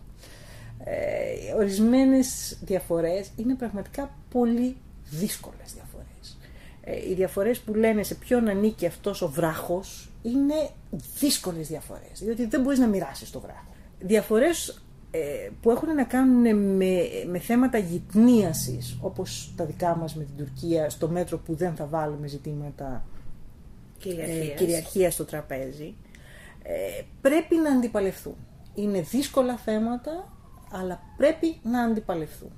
[0.83, 4.75] Ε, ορισμένες διαφορές είναι πραγματικά πολύ
[5.09, 6.37] δύσκολες διαφορές.
[6.83, 10.69] Ε, οι διαφορές που λένε σε ποιον ανήκει αυτός ο βράχος είναι
[11.19, 13.74] δύσκολες διαφορές, διότι δεν μπορείς να μοιράσεις το βράχο.
[13.99, 16.95] Διαφορές ε, που έχουν να κάνουν με,
[17.27, 21.85] με θέματα γυτνίασης, όπως τα δικά μας με την Τουρκία, στο μέτρο που δεν θα
[21.85, 23.05] βάλουμε ζητήματα
[23.97, 24.47] Κυριαρχίας.
[24.47, 25.95] ε, κυριαρχίας στο τραπέζι,
[26.63, 28.35] ε, πρέπει να αντιπαλευθούν.
[28.75, 30.31] Είναι δύσκολα θέματα,
[30.71, 32.51] αλλά πρέπει να αντιπαλευθούν.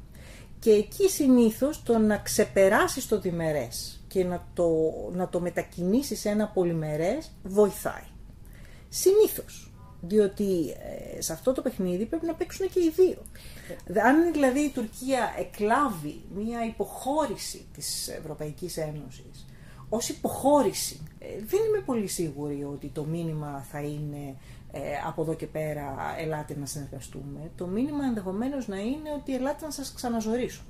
[0.59, 4.69] Και εκεί συνήθως το να ξεπεράσεις το διμερές και να το,
[5.11, 8.03] να το μετακινήσεις σε ένα πολυμερές βοηθάει.
[8.89, 9.66] Συνήθως.
[10.07, 10.75] Διότι
[11.15, 13.21] ε, σε αυτό το παιχνίδι πρέπει να παίξουν και οι δύο.
[14.05, 19.45] Αν δηλαδή η Τουρκία εκλάβει μια υποχώρηση της Ευρωπαϊκής Ένωσης
[19.89, 24.35] ως υποχώρηση, ε, δεν είμαι πολύ σίγουρη ότι το μήνυμα θα είναι
[24.71, 27.51] ε, από εδώ και πέρα ελάτε να συνεργαστούμε.
[27.55, 30.61] Το μήνυμα ενδεχομένως να είναι ότι ελάτε να σας ξαναζωρίσω.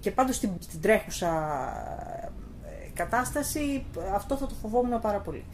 [0.00, 1.28] Και πάντως στην, στην τρέχουσα
[2.64, 5.44] ε, κατάσταση αυτό θα το φοβόμουν πάρα πολύ.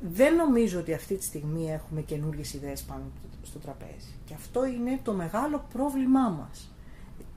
[0.00, 3.02] Δεν νομίζω ότι αυτή τη στιγμή έχουμε καινούριε ιδέες πάνω
[3.42, 4.14] στο τραπέζι.
[4.24, 6.74] Και αυτό είναι το μεγάλο πρόβλημά μας.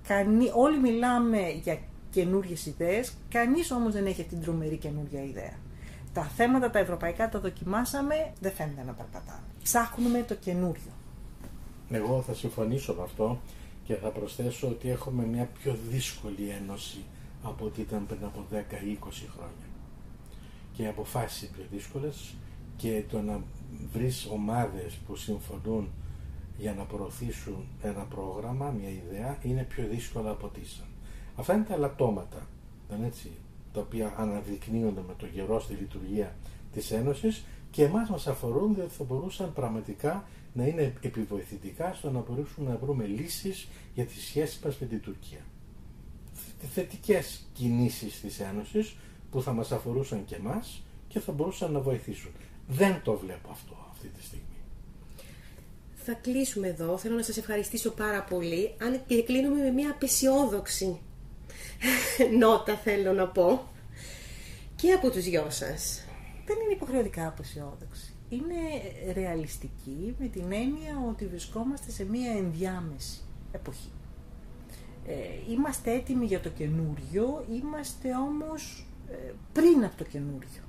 [0.07, 5.53] Κανεί, όλοι μιλάμε για καινούριε ιδέες, κανείς όμως δεν έχει την τρομερή καινούργια ιδέα.
[6.13, 9.47] Τα θέματα τα ευρωπαϊκά τα δοκιμάσαμε, δεν φαίνεται να περπατάνε.
[9.63, 10.91] Ψάχνουμε το καινούριο.
[11.89, 13.39] Εγώ θα συμφωνήσω με αυτό
[13.83, 17.03] και θα προσθέσω ότι έχουμε μια πιο δύσκολη ένωση
[17.43, 19.67] από ό,τι ήταν πριν από 10 ή 20 χρόνια.
[20.73, 22.33] Και οι αποφάσεις είναι πιο δύσκολες
[22.77, 23.41] και το να
[23.93, 25.89] βρεις ομάδες που συμφωνούν
[26.57, 30.87] για να προωθήσουν ένα πρόγραμμα, μια ιδέα, είναι πιο δύσκολο από ό,τι ήσαν.
[31.35, 32.47] Αυτά είναι τα λατώματα,
[32.89, 33.31] δεν έτσι,
[33.73, 36.35] τα οποία αναδεικνύονται με το γερό στη λειτουργία
[36.73, 42.19] της Ένωσης και εμάς μας αφορούν διότι θα μπορούσαν πραγματικά να είναι επιβοηθητικά στο να
[42.19, 45.39] μπορούσαμε να βρούμε λύσεις για τις σχέσεις μας με την Τουρκία.
[46.73, 48.95] Θετικές κινήσεις της Ένωσης
[49.31, 52.31] που θα μας αφορούσαν και εμάς και θα μπορούσαν να βοηθήσουν.
[52.73, 54.43] Δεν το βλέπω αυτό αυτή τη στιγμή.
[55.95, 56.97] Θα κλείσουμε εδώ.
[56.97, 58.75] Θέλω να σας ευχαριστήσω πάρα πολύ.
[58.81, 60.99] Αν και κλείνουμε με μια απεσιόδοξη
[62.39, 63.67] νότα θέλω να πω.
[64.75, 66.05] Και από τους δυο σας.
[66.45, 68.13] Δεν είναι υποχρεωτικά απεσιόδοξη.
[68.29, 68.55] Είναι
[69.13, 73.21] ρεαλιστική με την έννοια ότι βρισκόμαστε σε μια ενδιάμεση
[73.51, 73.91] εποχή.
[75.07, 75.13] Ε,
[75.51, 80.62] είμαστε έτοιμοι για το καινούριο, είμαστε όμως ε, πριν από το καινούριο.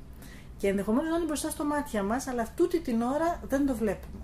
[0.64, 4.22] Και ενδεχομένως να είναι μπροστά στο μάτια μας, αλλά αυτή την ώρα δεν το βλέπουμε.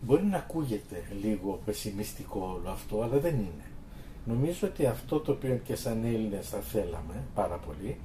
[0.00, 3.66] Μπορεί να ακούγεται λίγο πεσημιστικό όλο αυτό, αλλά δεν είναι.
[4.24, 7.96] Νομίζω ότι αυτό το οποίο και σαν Έλληνες θα θέλαμε πάρα πολύ,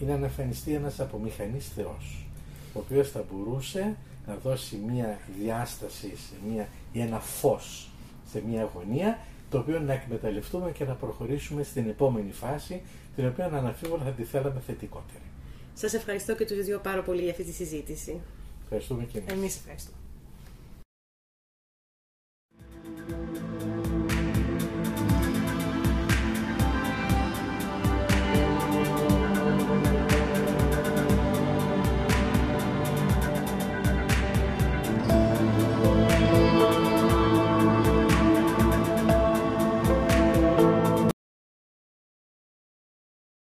[0.00, 2.26] είναι να εμφανιστεί ένας απομηχανής Θεός,
[2.74, 3.96] ο οποίος θα μπορούσε
[4.26, 7.90] να δώσει μία διάσταση σε μία, ή ένα φως
[8.30, 9.18] σε μία αγωνία,
[9.50, 12.82] το οποίο να εκμεταλλευτούμε και να προχωρήσουμε στην επόμενη φάση,
[13.16, 15.23] την οποία αναφίβολα θα τη θέλαμε θετικότερη.
[15.74, 18.20] Σας ευχαριστώ και τους δύο πάρα πολύ για αυτή τη συζήτηση.
[18.62, 19.32] Ευχαριστούμε και εμείς.
[19.32, 19.96] Εμείς ευχαριστούμε.